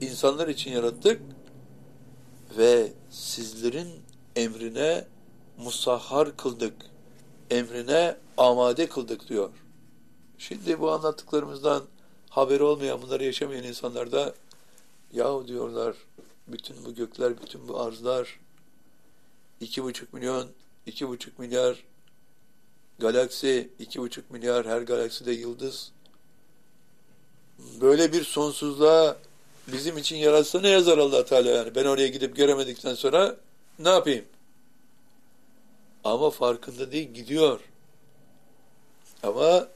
insanlar 0.02 0.48
için 0.48 0.72
yarattık 0.72 1.22
ve 2.58 2.93
sizlerin 3.10 3.89
emrine 4.36 5.08
musahhar 5.58 6.38
kıldık, 6.38 6.74
emrine 7.49 8.18
amade 8.38 8.89
kıldık 8.89 9.30
diyor. 9.30 9.49
Şimdi 10.38 10.80
bu 10.80 10.91
anlattıklarımızdan 10.91 11.84
haberi 12.30 12.64
olmayan, 12.64 13.01
bunları 13.01 13.24
yaşamayan 13.24 13.64
insanlar 13.64 14.12
da 14.12 14.34
yahu 15.14 15.47
diyorlar 15.47 15.95
bütün 16.47 16.86
bu 16.86 16.95
gökler, 16.95 17.41
bütün 17.41 17.68
bu 17.68 17.80
arzlar 17.80 18.39
iki 19.60 19.84
buçuk 19.84 20.14
milyon, 20.14 20.47
iki 20.86 21.08
buçuk 21.08 21.39
milyar 21.39 21.84
galaksi, 22.99 23.70
iki 23.80 24.01
buçuk 24.01 24.32
milyar 24.32 24.66
her 24.66 24.82
galakside 24.82 25.32
yıldız 25.32 25.91
böyle 27.82 28.14
bir 28.14 28.24
sonsuzluğa 28.24 29.18
bizim 29.68 29.97
için 29.97 30.16
yaratsa 30.16 30.61
ne 30.61 30.70
yazar 30.70 30.97
allah 30.97 31.26
Teala 31.26 31.49
yani? 31.49 31.76
Ben 31.76 31.86
oraya 31.86 32.07
gidip 32.07 32.36
göremedikten 32.36 32.93
sonra 32.93 33.36
ne 33.80 33.89
yapayım? 33.89 34.26
Ama 36.03 36.30
farkında 36.30 36.91
değil, 36.91 37.14
gidiyor. 37.14 37.59
Ama 39.24 39.68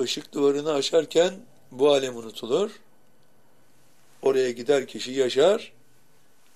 ışık 0.00 0.32
duvarını 0.34 0.72
aşarken 0.72 1.34
bu 1.70 1.92
alem 1.92 2.16
unutulur. 2.16 2.70
Oraya 4.22 4.50
gider 4.50 4.86
kişi 4.86 5.12
yaşar. 5.12 5.72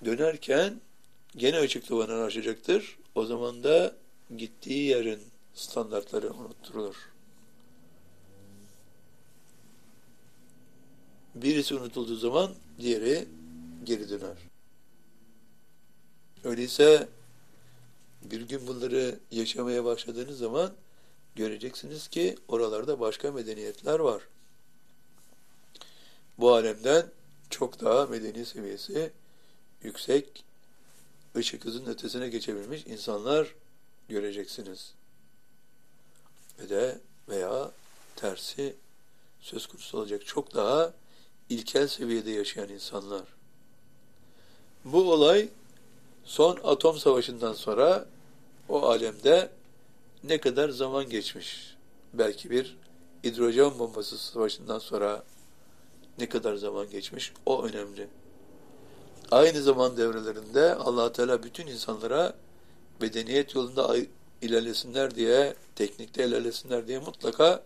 Dönerken 0.05 0.80
gene 1.36 1.61
ışık 1.61 1.88
duvarını 1.88 2.24
aşacaktır. 2.24 2.99
O 3.14 3.24
zaman 3.24 3.64
da 3.64 3.93
gittiği 4.36 4.82
yerin 4.88 5.20
standartları 5.55 6.30
unutturulur. 6.30 7.12
Birisi 11.35 11.74
unutulduğu 11.74 12.16
zaman 12.16 12.55
diğeri 12.78 13.28
geri 13.85 14.09
döner. 14.11 14.37
Öyleyse 16.45 17.09
bir 18.22 18.41
gün 18.41 18.66
bunları 18.66 19.18
yaşamaya 19.30 19.85
başladığınız 19.85 20.39
zaman 20.39 20.72
göreceksiniz 21.37 22.09
ki 22.09 22.37
oralarda 22.49 23.01
başka 23.01 23.33
medeniyetler 23.33 23.99
var. 23.99 24.22
Bu 26.39 26.55
alemden 26.55 27.07
çok 27.51 27.80
daha 27.80 28.07
medeni 28.07 28.47
seviyesi 28.47 29.11
yüksek, 29.83 30.45
ışık 31.37 31.64
hızının 31.64 31.91
ötesine 31.91 32.28
geçebilmiş 32.28 32.87
insanlar 32.87 33.55
göreceksiniz. 34.09 34.95
Ve 36.59 36.68
de 36.68 36.99
veya 37.28 37.70
tersi 38.16 38.74
söz 39.41 39.66
konusu 39.66 39.99
olacak 39.99 40.26
çok 40.26 40.55
daha 40.55 40.93
ilkel 41.53 41.89
seviyede 41.89 42.31
yaşayan 42.31 42.69
insanlar. 42.69 43.23
Bu 44.85 45.13
olay 45.13 45.49
son 46.25 46.59
atom 46.65 46.99
savaşından 46.99 47.53
sonra 47.53 48.07
o 48.69 48.83
alemde 48.83 49.51
ne 50.25 50.39
kadar 50.39 50.69
zaman 50.69 51.09
geçmiş? 51.09 51.75
Belki 52.15 52.51
bir 52.51 52.77
hidrojen 53.25 53.79
bombası 53.79 54.19
savaşından 54.19 54.79
sonra 54.79 55.25
ne 56.19 56.29
kadar 56.29 56.55
zaman 56.55 56.91
geçmiş? 56.91 57.33
O 57.47 57.63
önemli. 57.63 58.09
Aynı 59.31 59.63
zaman 59.63 59.97
devrelerinde 59.97 60.75
allah 60.75 61.13
Teala 61.13 61.43
bütün 61.43 61.67
insanlara 61.67 62.35
bedeniyet 63.01 63.55
yolunda 63.55 63.97
ilerlesinler 64.43 65.15
diye, 65.15 65.55
teknikte 65.75 66.25
ilerlesinler 66.25 66.89
diye 66.89 66.99
mutlaka 66.99 67.63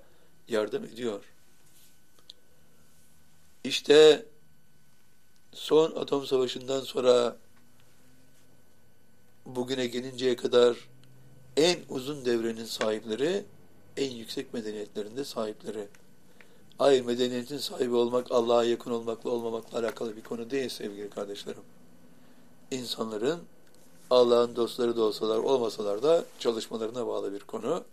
yardım 0.48 0.84
ediyor. 0.84 1.35
İşte 3.66 4.26
son 5.52 5.92
atom 5.92 6.26
savaşından 6.26 6.80
sonra 6.80 7.36
bugüne 9.46 9.86
gelinceye 9.86 10.36
kadar 10.36 10.76
en 11.56 11.78
uzun 11.88 12.24
devrenin 12.24 12.64
sahipleri, 12.64 13.44
en 13.96 14.10
yüksek 14.10 14.54
medeniyetlerinde 14.54 15.24
sahipleri. 15.24 15.88
Hayır 16.78 17.04
medeniyetin 17.04 17.58
sahibi 17.58 17.94
olmak 17.94 18.32
Allah'a 18.32 18.64
yakın 18.64 18.90
olmakla 18.90 19.30
olmamakla 19.30 19.78
alakalı 19.78 20.16
bir 20.16 20.22
konu 20.22 20.50
değil 20.50 20.68
sevgili 20.68 21.10
kardeşlerim. 21.10 21.62
İnsanların 22.70 23.40
Allah'ın 24.10 24.56
dostları 24.56 24.96
da 24.96 25.02
olsalar 25.02 25.38
olmasalar 25.38 26.02
da 26.02 26.24
çalışmalarına 26.38 27.06
bağlı 27.06 27.32
bir 27.32 27.40
konu 27.40 27.84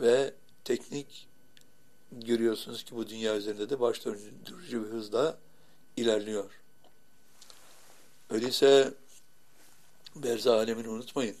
ve 0.00 0.34
teknik 0.64 1.31
görüyorsunuz 2.20 2.84
ki 2.84 2.96
bu 2.96 3.08
dünya 3.08 3.36
üzerinde 3.36 3.70
de 3.70 3.80
baş 3.80 4.04
döndürücü 4.04 4.84
bir 4.84 4.88
hızla 4.88 5.38
ilerliyor. 5.96 6.50
Öyleyse 8.30 8.94
berza 10.16 10.56
alemini 10.56 10.88
unutmayın. 10.88 11.36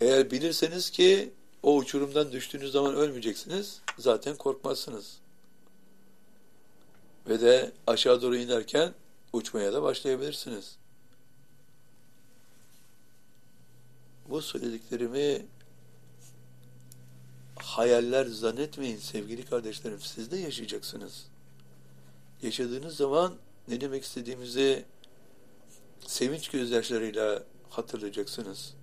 Eğer 0.00 0.30
bilirseniz 0.30 0.90
ki 0.90 1.32
o 1.62 1.76
uçurumdan 1.76 2.32
düştüğünüz 2.32 2.72
zaman 2.72 2.94
ölmeyeceksiniz, 2.94 3.80
zaten 3.98 4.36
korkmazsınız. 4.36 5.18
Ve 7.28 7.40
de 7.40 7.72
aşağı 7.86 8.22
doğru 8.22 8.36
inerken 8.36 8.94
uçmaya 9.32 9.72
da 9.72 9.82
başlayabilirsiniz. 9.82 10.76
Bu 14.28 14.42
söylediklerimi 14.42 15.46
hayaller 17.70 18.26
zannetmeyin 18.26 18.98
sevgili 18.98 19.44
kardeşlerim. 19.44 20.00
Siz 20.00 20.30
de 20.30 20.36
yaşayacaksınız. 20.36 21.26
Yaşadığınız 22.42 22.96
zaman 22.96 23.34
ne 23.68 23.80
demek 23.80 24.04
istediğimizi 24.04 24.84
sevinç 26.06 26.48
gözyaşlarıyla 26.48 27.42
hatırlayacaksınız. 27.70 28.74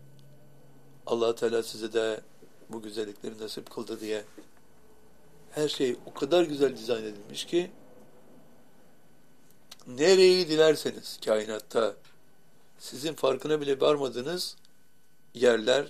allah 1.05 1.35
Teala 1.35 1.63
size 1.63 1.93
de 1.93 2.21
bu 2.69 2.81
güzellikleri 2.81 3.39
nasip 3.41 3.69
kıldı 3.69 3.99
diye. 4.01 4.23
Her 5.51 5.69
şey 5.69 5.95
o 6.05 6.13
kadar 6.13 6.43
güzel 6.43 6.77
dizayn 6.77 7.03
edilmiş 7.03 7.45
ki 7.45 7.71
nereyi 9.87 10.47
dilerseniz 10.47 11.19
kainatta 11.25 11.95
sizin 12.79 13.13
farkına 13.13 13.61
bile 13.61 13.79
varmadığınız 13.79 14.55
yerler 15.33 15.87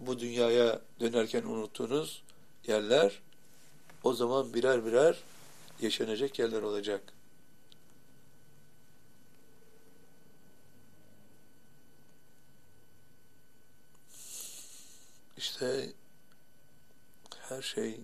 bu 0.00 0.18
dünyaya 0.18 0.80
dönerken 1.00 1.42
unuttuğunuz 1.42 2.22
yerler 2.66 3.22
o 4.04 4.14
zaman 4.14 4.54
birer 4.54 4.84
birer 4.86 5.16
yaşanacak 5.80 6.38
yerler 6.38 6.62
olacak. 6.62 7.02
İşte 15.36 15.92
her 17.40 17.62
şey 17.62 18.00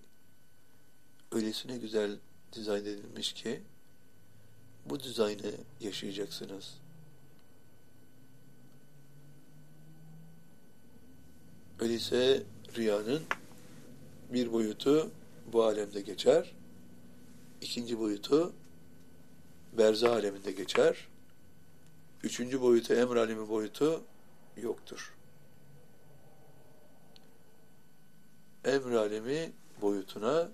öylesine 1.33 1.77
güzel 1.77 2.19
dizayn 2.53 2.83
edilmiş 2.83 3.33
ki 3.33 3.63
bu 4.87 5.01
dizaynı 5.01 5.55
yaşayacaksınız. 5.81 6.75
Öyleyse 11.81 12.43
rüyanın 12.77 13.23
bir 14.33 14.53
boyutu 14.53 15.11
bu 15.53 15.65
alemde 15.65 16.01
geçer, 16.01 16.55
ikinci 17.61 17.99
boyutu 17.99 18.53
berza 19.73 20.13
aleminde 20.13 20.53
geçer, 20.53 21.09
üçüncü 22.23 22.61
boyutu 22.61 22.95
emr 22.95 23.17
alemi 23.17 23.49
boyutu 23.49 24.03
yoktur. 24.57 25.15
Emr 28.65 28.93
alemi 28.93 29.53
boyutuna 29.81 30.49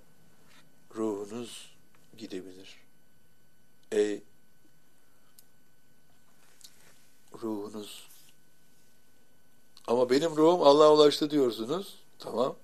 ruhunuz 0.97 1.75
gidebilir. 2.19 2.77
Ey 3.93 4.23
ruhunuz 7.43 8.09
ama 9.87 10.11
benim 10.11 10.37
ruhum 10.37 10.63
Allah'a 10.63 10.93
ulaştı 10.95 11.31
diyorsunuz. 11.31 11.99
Tamam. 12.19 12.57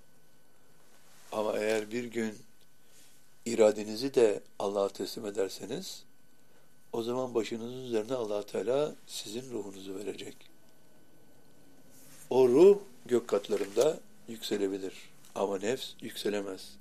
Ama 1.32 1.58
eğer 1.58 1.90
bir 1.90 2.04
gün 2.04 2.34
iradenizi 3.46 4.14
de 4.14 4.40
Allah'a 4.58 4.88
teslim 4.88 5.26
ederseniz 5.26 6.04
o 6.92 7.02
zaman 7.02 7.34
başınızın 7.34 7.84
üzerine 7.84 8.14
allah 8.14 8.46
Teala 8.46 8.94
sizin 9.06 9.50
ruhunuzu 9.50 9.94
verecek. 9.94 10.36
O 12.30 12.48
ruh 12.48 12.78
gök 13.06 13.28
katlarında 13.28 14.00
yükselebilir. 14.28 14.94
Ama 15.34 15.58
nefs 15.58 15.92
yükselemez. 16.00 16.76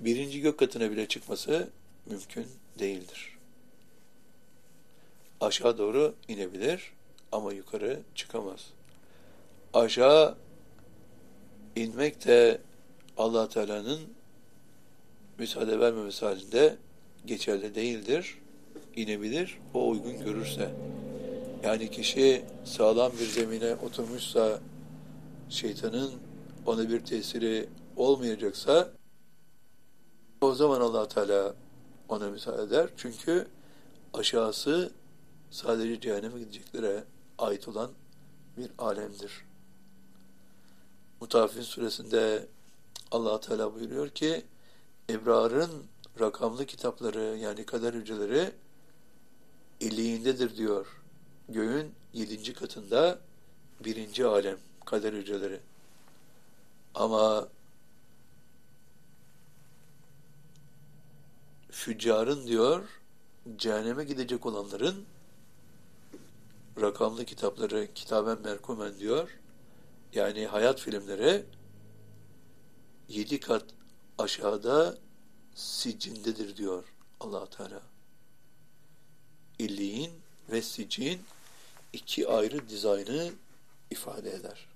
Birinci 0.00 0.40
gök 0.40 0.58
katına 0.58 0.90
bile 0.90 1.08
çıkması 1.08 1.68
mümkün 2.06 2.46
değildir. 2.78 3.38
Aşağı 5.40 5.78
doğru 5.78 6.14
inebilir 6.28 6.92
ama 7.32 7.52
yukarı 7.52 8.00
çıkamaz 8.14 8.72
aşağı 9.74 10.34
inmek 11.76 12.26
de 12.26 12.60
allah 13.18 13.48
Teala'nın 13.48 14.00
müsaade 15.38 15.80
vermemesi 15.80 16.24
halinde 16.24 16.76
geçerli 17.26 17.74
değildir. 17.74 18.38
İnebilir, 18.96 19.58
o 19.74 19.88
uygun 19.88 20.24
görürse. 20.24 20.70
Yani 21.62 21.90
kişi 21.90 22.44
sağlam 22.64 23.12
bir 23.12 23.26
zemine 23.26 23.74
oturmuşsa, 23.74 24.60
şeytanın 25.50 26.12
ona 26.66 26.88
bir 26.88 27.04
tesiri 27.04 27.68
olmayacaksa, 27.96 28.90
o 30.40 30.54
zaman 30.54 30.80
allah 30.80 31.08
Teala 31.08 31.54
ona 32.08 32.30
müsaade 32.30 32.62
eder. 32.62 32.88
Çünkü 32.96 33.46
aşağısı 34.14 34.90
sadece 35.50 36.00
cehenneme 36.00 36.38
gideceklere 36.38 37.04
ait 37.38 37.68
olan 37.68 37.90
bir 38.56 38.70
alemdir. 38.78 39.32
Mutafin 41.20 41.62
suresinde 41.62 42.46
allah 43.10 43.40
Teala 43.40 43.74
buyuruyor 43.74 44.08
ki 44.08 44.44
Ebrar'ın 45.10 45.84
rakamlı 46.20 46.66
kitapları 46.66 47.36
yani 47.36 47.66
kader 47.66 47.94
hücreleri 47.94 48.52
illiğindedir 49.80 50.56
diyor. 50.56 50.86
Göğün 51.48 51.92
yedinci 52.12 52.54
katında 52.54 53.18
birinci 53.84 54.26
alem 54.26 54.58
kader 54.84 55.12
hücreleri. 55.12 55.60
Ama 56.94 57.48
füccarın 61.70 62.46
diyor 62.46 62.84
cehenneme 63.56 64.04
gidecek 64.04 64.46
olanların 64.46 65.04
rakamlı 66.80 67.24
kitapları 67.24 67.88
kitaben 67.94 68.38
merkumen 68.44 68.98
diyor 68.98 69.38
yani 70.14 70.46
hayat 70.46 70.80
filmleri 70.80 71.44
yedi 73.08 73.40
kat 73.40 73.64
aşağıda 74.18 74.98
sicindedir 75.54 76.56
diyor 76.56 76.84
allah 77.20 77.50
Teala. 77.50 77.82
İlliğin 79.58 80.12
ve 80.50 80.62
sicin 80.62 81.22
iki 81.92 82.28
ayrı 82.28 82.68
dizaynı 82.68 83.32
ifade 83.90 84.30
eder. 84.30 84.66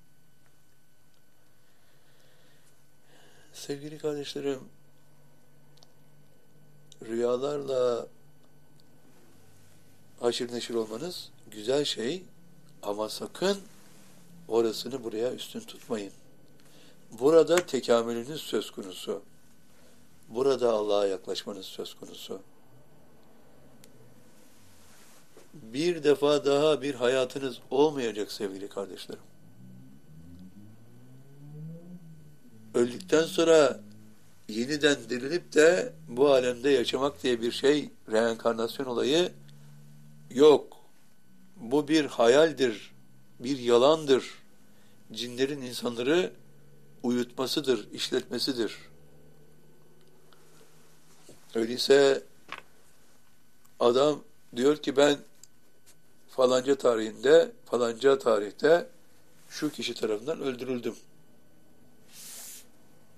Sevgili 3.53 3.99
kardeşlerim, 3.99 4.61
rüyalarla 7.03 8.07
haşir 10.20 10.53
neşir 10.53 10.74
olmanız 10.74 11.30
güzel 11.51 11.85
şey 11.85 12.22
ama 12.83 13.09
sakın 13.09 13.61
orasını 14.49 15.05
buraya 15.05 15.33
üstün 15.33 15.61
tutmayın. 15.61 16.12
Burada 17.13 17.57
tekamülünüz 17.57 18.41
söz 18.41 18.71
konusu. 18.71 19.23
Burada 20.29 20.73
Allah'a 20.73 21.07
yaklaşmanız 21.07 21.67
söz 21.67 21.95
konusu. 21.95 22.41
Bir 25.55 26.05
defa 26.05 26.45
daha 26.45 26.83
bir 26.83 26.95
hayatınız 26.95 27.59
olmayacak 27.71 28.33
sevgili 28.33 28.69
kardeşlerim. 28.69 29.23
Öldükten 32.75 33.25
sonra 33.25 33.81
yeniden 34.49 34.97
dirilip 35.09 35.55
de 35.55 35.93
bu 36.09 36.31
alemde 36.31 36.71
yaşamak 36.71 37.23
diye 37.23 37.41
bir 37.41 37.53
şey, 37.53 37.91
reenkarnasyon 38.13 38.87
olayı 38.87 39.33
yok. 40.31 40.77
bu 41.57 41.89
bir 41.89 42.05
hayaldir, 42.05 42.93
bir 43.41 43.59
yalandır. 43.59 44.31
Cinlerin 45.13 45.61
insanları 45.61 46.33
uyutmasıdır, 47.03 47.92
işletmesidir. 47.92 48.76
Öyleyse 51.55 52.22
adam 53.80 54.22
diyor 54.57 54.76
ki 54.76 54.96
ben 54.96 55.18
falanca 56.30 56.74
tarihinde, 56.74 57.53
falanca 57.64 58.18
tarihte 58.18 58.86
şu 59.50 59.72
kişi 59.72 59.94
tarafından 59.94 60.40
öldürüldüm. 60.40 60.94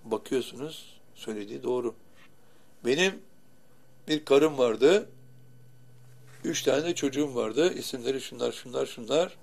Bakıyorsunuz, 0.04 1.00
söylediği 1.14 1.62
doğru. 1.62 1.94
Benim 2.84 3.22
bir 4.08 4.24
karım 4.24 4.58
vardı, 4.58 5.08
üç 6.44 6.62
tane 6.62 6.84
de 6.84 6.94
çocuğum 6.94 7.34
vardı, 7.34 7.74
isimleri 7.74 8.20
şunlar, 8.20 8.52
şunlar, 8.52 8.86
şunlar. 8.86 9.36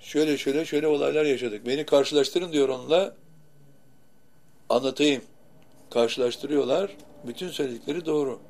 Şöyle 0.00 0.38
şöyle 0.38 0.64
şöyle 0.64 0.86
olaylar 0.86 1.24
yaşadık. 1.24 1.66
Beni 1.66 1.86
karşılaştırın 1.86 2.52
diyor 2.52 2.68
onunla, 2.68 3.16
anlatayım. 4.68 5.22
Karşılaştırıyorlar, 5.90 6.96
bütün 7.26 7.48
söyledikleri 7.48 8.06
doğru. 8.06 8.40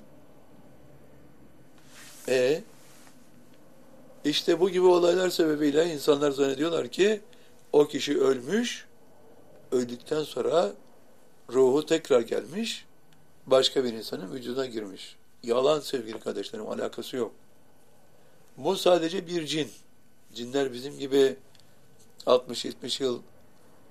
E 2.29 2.63
işte 4.25 4.61
bu 4.61 4.71
gibi 4.71 4.87
olaylar 4.87 5.31
sebebiyle 5.31 5.95
insanlar 5.95 6.31
zannediyorlar 6.31 6.89
ki 6.89 7.21
o 7.73 7.89
kişi 7.89 8.21
ölmüş, 8.21 8.87
öldükten 9.73 10.23
sonra 10.23 10.73
ruhu 11.53 11.87
tekrar 11.87 12.21
gelmiş, 12.21 12.85
başka 13.47 13.85
bir 13.85 13.93
insanın 13.93 14.33
vücuduna 14.33 14.67
girmiş. 14.67 15.17
Yalan 15.43 15.81
sevgili 15.81 16.21
kardeşlerim, 16.21 16.69
alakası 16.69 17.17
yok. 17.17 17.33
Bu 18.57 18.77
sadece 18.77 19.27
bir 19.27 19.47
cin. 19.47 19.71
Cinler 20.35 20.73
bizim 20.73 20.99
gibi 20.99 21.37
60-70 22.27 23.03
yıl 23.03 23.23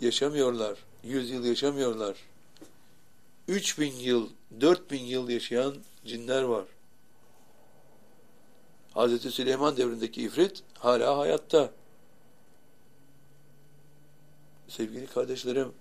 yaşamıyorlar, 0.02 0.78
100 1.04 1.32
yıl 1.32 1.46
yaşamıyorlar. 1.46 2.18
3000 3.48 3.94
yıl, 3.94 4.30
4000 4.62 5.00
yıl 5.00 5.30
yaşayan 5.30 5.76
cinler 6.06 6.44
var. 6.44 6.66
Hazreti 8.94 9.32
Süleyman 9.32 9.78
devrindeki 9.78 10.22
ifrit 10.22 10.64
hala 10.74 11.18
hayatta. 11.18 11.72
Sevgili 14.68 15.08
kardeşlerim, 15.08 15.72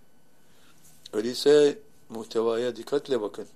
öyleyse 1.13 1.79
muhtevaya 2.09 2.77
dikkatle 2.77 3.21
bakın. 3.21 3.47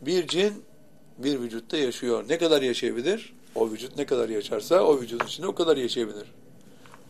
Bir 0.00 0.26
cin 0.26 0.64
bir 1.18 1.40
vücutta 1.40 1.76
yaşıyor. 1.76 2.24
Ne 2.28 2.38
kadar 2.38 2.62
yaşayabilir? 2.62 3.32
O 3.54 3.70
vücut 3.70 3.96
ne 3.96 4.06
kadar 4.06 4.28
yaşarsa 4.28 4.84
o 4.84 5.00
vücudun 5.00 5.26
içinde 5.26 5.46
o 5.46 5.54
kadar 5.54 5.76
yaşayabilir. 5.76 6.26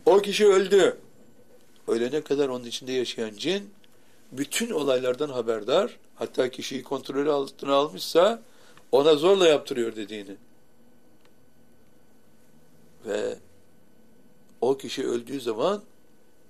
O 0.05 0.21
kişi 0.21 0.47
öldü. 0.47 0.97
Ölene 1.89 2.21
kadar 2.21 2.49
onun 2.49 2.65
içinde 2.65 2.91
yaşayan 2.91 3.37
cin 3.37 3.69
bütün 4.31 4.69
olaylardan 4.69 5.29
haberdar. 5.29 5.97
Hatta 6.15 6.49
kişiyi 6.49 6.83
kontrolü 6.83 7.31
altına 7.31 7.73
almışsa 7.73 8.41
ona 8.91 9.15
zorla 9.15 9.47
yaptırıyor 9.47 9.95
dediğini. 9.95 10.35
Ve 13.05 13.37
o 14.61 14.77
kişi 14.77 15.07
öldüğü 15.07 15.41
zaman 15.41 15.81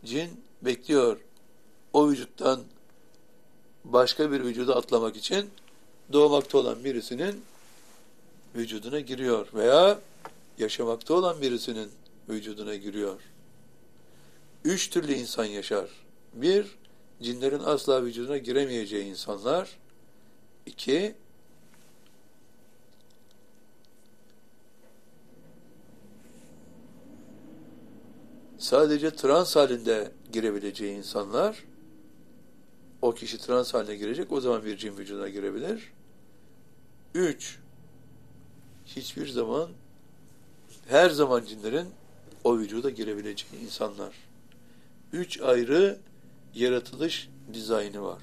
cin 0.05 0.29
bekliyor. 0.61 1.17
O 1.93 2.09
vücuttan 2.09 2.63
başka 3.83 4.31
bir 4.31 4.41
vücuda 4.41 4.75
atlamak 4.75 5.15
için 5.15 5.49
doğmakta 6.13 6.57
olan 6.57 6.83
birisinin 6.83 7.41
vücuduna 8.55 8.99
giriyor 8.99 9.47
veya 9.53 9.99
yaşamakta 10.57 11.13
olan 11.13 11.41
birisinin 11.41 11.89
vücuduna 12.29 12.75
giriyor. 12.75 13.19
Üç 14.65 14.89
türlü 14.89 15.13
insan 15.13 15.45
yaşar. 15.45 15.89
Bir, 16.33 16.77
cinlerin 17.21 17.59
asla 17.59 18.05
vücuduna 18.05 18.37
giremeyeceği 18.37 19.05
insanlar. 19.05 19.79
İki, 20.65 21.15
sadece 28.57 29.15
trans 29.15 29.55
halinde 29.55 30.11
girebileceği 30.31 30.97
insanlar, 30.97 31.63
o 33.01 33.13
kişi 33.13 33.37
trans 33.37 33.73
haline 33.73 33.95
girecek, 33.95 34.31
o 34.31 34.41
zaman 34.41 34.65
bir 34.65 34.77
cin 34.77 34.97
vücuduna 34.97 35.29
girebilir. 35.29 35.93
Üç, 37.15 37.59
hiçbir 38.85 39.27
zaman, 39.27 39.69
her 40.87 41.09
zaman 41.09 41.45
cinlerin 41.45 41.87
o 42.43 42.57
vücuda 42.57 42.89
girebileceği 42.89 43.63
insanlar. 43.63 44.28
Üç 45.13 45.41
ayrı 45.41 45.99
yaratılış 46.55 47.29
dizaynı 47.53 48.01
var. 48.01 48.21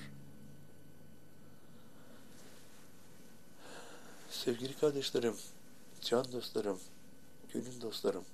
Sevgili 4.31 4.77
kardeşlerim, 4.77 5.35
can 6.01 6.33
dostlarım, 6.33 6.79
gönül 7.53 7.81
dostlarım, 7.81 8.25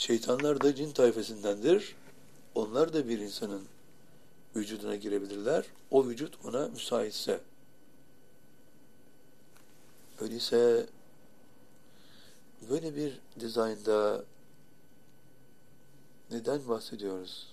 Şeytanlar 0.00 0.60
da 0.60 0.74
cin 0.74 0.92
tayfesindendir. 0.92 1.96
Onlar 2.54 2.92
da 2.92 3.08
bir 3.08 3.18
insanın 3.18 3.62
vücuduna 4.56 4.96
girebilirler. 4.96 5.64
O 5.90 6.08
vücut 6.08 6.44
ona 6.44 6.68
müsaitse. 6.68 7.40
Öyleyse 10.20 10.86
böyle 12.70 12.96
bir 12.96 13.20
dizaynda 13.40 14.24
neden 16.30 16.68
bahsediyoruz? 16.68 17.46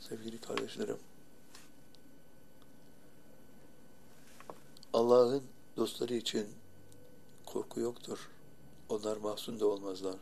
Sevgili 0.00 0.40
kardeşlerim, 0.40 0.98
Allah'ın 4.92 5.42
dostları 5.76 6.14
için 6.14 6.46
korku 7.46 7.80
yoktur. 7.80 8.28
Onlar 8.88 9.16
mahzun 9.16 9.60
da 9.60 9.66
olmazlar. 9.66 10.16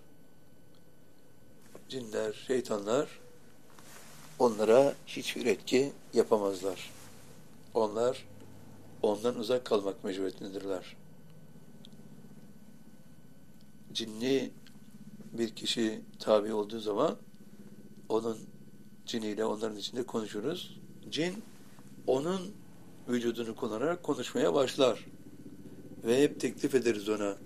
Cinler, 1.88 2.32
şeytanlar 2.46 3.08
onlara 4.38 4.94
hiçbir 5.06 5.46
etki 5.46 5.92
yapamazlar. 6.14 6.90
Onlar 7.74 8.26
ondan 9.02 9.38
uzak 9.38 9.64
kalmak 9.64 10.04
mecburiyetindedirler. 10.04 10.96
Cinni 13.92 14.50
bir 15.32 15.54
kişi 15.54 16.00
tabi 16.18 16.52
olduğu 16.52 16.80
zaman 16.80 17.16
onun 18.08 18.38
ciniyle 19.06 19.44
onların 19.44 19.76
içinde 19.76 20.02
konuşuruz. 20.02 20.80
Cin 21.10 21.42
onun 22.06 22.52
vücudunu 23.08 23.56
kullanarak 23.56 24.02
konuşmaya 24.02 24.54
başlar. 24.54 25.06
Ve 26.04 26.22
hep 26.22 26.40
teklif 26.40 26.74
ederiz 26.74 27.08
ona. 27.08 27.36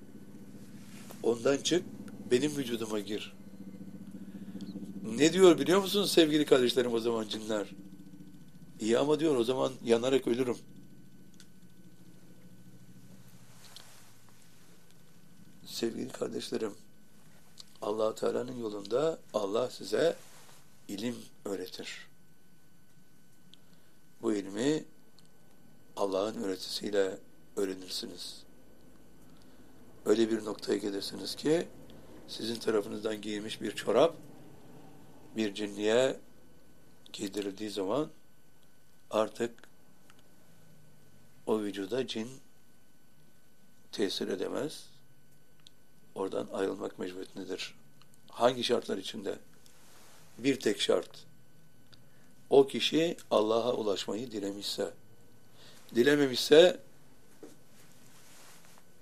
Ondan 1.22 1.56
çık, 1.56 1.84
benim 2.30 2.56
vücuduma 2.56 3.00
gir. 3.00 3.37
Ne 5.16 5.32
diyor 5.32 5.58
biliyor 5.58 5.80
musunuz 5.80 6.12
sevgili 6.12 6.44
kardeşlerim 6.44 6.92
o 6.92 7.00
zaman 7.00 7.28
cinler? 7.28 7.66
İyi 8.80 8.98
ama 8.98 9.20
diyor 9.20 9.36
o 9.36 9.44
zaman 9.44 9.72
yanarak 9.84 10.28
ölürüm. 10.28 10.58
Sevgili 15.66 16.08
kardeşlerim, 16.08 16.74
allah 17.82 18.14
Teala'nın 18.14 18.60
yolunda 18.60 19.18
Allah 19.34 19.70
size 19.70 20.16
ilim 20.88 21.16
öğretir. 21.44 22.08
Bu 24.22 24.34
ilmi 24.34 24.84
Allah'ın 25.96 26.42
öğretisiyle 26.42 27.18
öğrenirsiniz. 27.56 28.42
Öyle 30.06 30.30
bir 30.30 30.44
noktaya 30.44 30.78
gelirsiniz 30.78 31.34
ki 31.34 31.68
sizin 32.28 32.56
tarafınızdan 32.56 33.20
giyilmiş 33.20 33.60
bir 33.60 33.76
çorap 33.76 34.14
bir 35.38 35.54
cinliğe 35.54 36.16
giydirildiği 37.12 37.70
zaman 37.70 38.10
artık 39.10 39.50
o 41.46 41.60
vücuda 41.60 42.06
cin 42.06 42.28
tesir 43.92 44.28
edemez. 44.28 44.86
Oradan 46.14 46.48
ayrılmak 46.52 46.98
mecburiyetindedir. 46.98 47.74
Hangi 48.30 48.64
şartlar 48.64 48.98
içinde? 48.98 49.38
Bir 50.38 50.60
tek 50.60 50.80
şart. 50.80 51.24
O 52.50 52.66
kişi 52.66 53.16
Allah'a 53.30 53.72
ulaşmayı 53.72 54.30
dilemişse, 54.30 54.90
dilememişse 55.94 56.80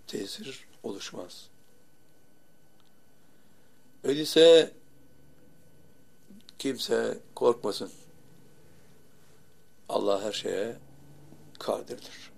tesir 0.07 0.65
oluşmaz. 0.83 1.47
Öyleyse 4.05 4.73
kimse 6.59 7.19
korkmasın. 7.35 7.91
Allah 9.89 10.23
her 10.23 10.33
şeye 10.33 10.77
kadirdir. 11.59 12.33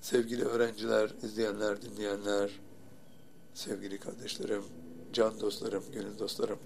Sevgili 0.00 0.44
öğrenciler, 0.44 1.10
izleyenler, 1.22 1.82
dinleyenler, 1.82 2.50
sevgili 3.54 4.00
kardeşlerim, 4.00 4.64
can 5.12 5.40
dostlarım, 5.40 5.84
gönül 5.92 6.18
dostlarım. 6.18 6.58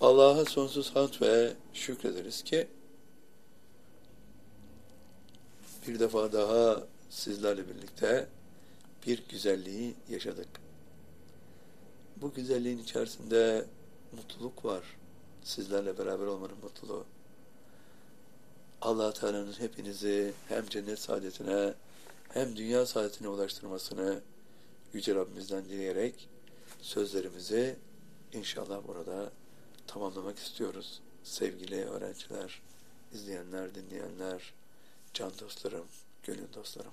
Allah'a 0.00 0.44
sonsuz 0.44 0.96
hamd 0.96 1.22
ve 1.22 1.52
şükrederiz 1.72 2.42
ki 2.42 2.68
bir 5.88 6.00
defa 6.00 6.32
daha 6.32 6.82
sizlerle 7.10 7.68
birlikte 7.68 8.28
bir 9.06 9.22
güzelliği 9.28 9.94
yaşadık. 10.10 10.48
Bu 12.16 12.34
güzelliğin 12.34 12.78
içerisinde 12.78 13.64
mutluluk 14.16 14.64
var. 14.64 14.84
Sizlerle 15.42 15.98
beraber 15.98 16.26
olmanın 16.26 16.56
mutluluğu. 16.62 17.04
allah 18.80 19.12
Teala'nın 19.12 19.52
hepinizi 19.52 20.34
hem 20.48 20.66
cennet 20.66 20.98
saadetine 20.98 21.74
hem 22.28 22.56
dünya 22.56 22.86
saadetine 22.86 23.28
ulaştırmasını 23.28 24.20
Yüce 24.92 25.14
Rabbimizden 25.14 25.64
dileyerek 25.64 26.28
sözlerimizi 26.80 27.76
inşallah 28.32 28.88
burada 28.88 29.30
tamamlamak 29.86 30.38
istiyoruz. 30.38 31.00
Sevgili 31.24 31.84
öğrenciler, 31.84 32.62
izleyenler, 33.12 33.74
dinleyenler, 33.74 34.54
can 35.14 35.32
dostlarım, 35.40 35.86
gönül 36.22 36.54
dostlarım. 36.54 36.92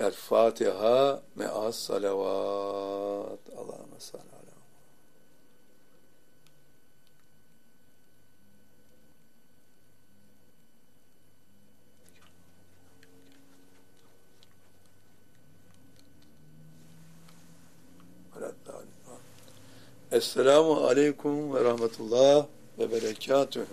El 0.00 0.12
Fatiha 0.12 1.22
me'as 1.36 1.76
salavat. 1.76 3.40
Allahümme 3.56 4.00
salli 4.00 4.22
ala. 4.22 4.42
Esselamu 20.12 20.74
Aleyküm 20.74 21.54
ve 21.54 21.64
Rahmetullah 21.64 22.46
ve 22.78 22.92
Berekatühü. 22.92 23.66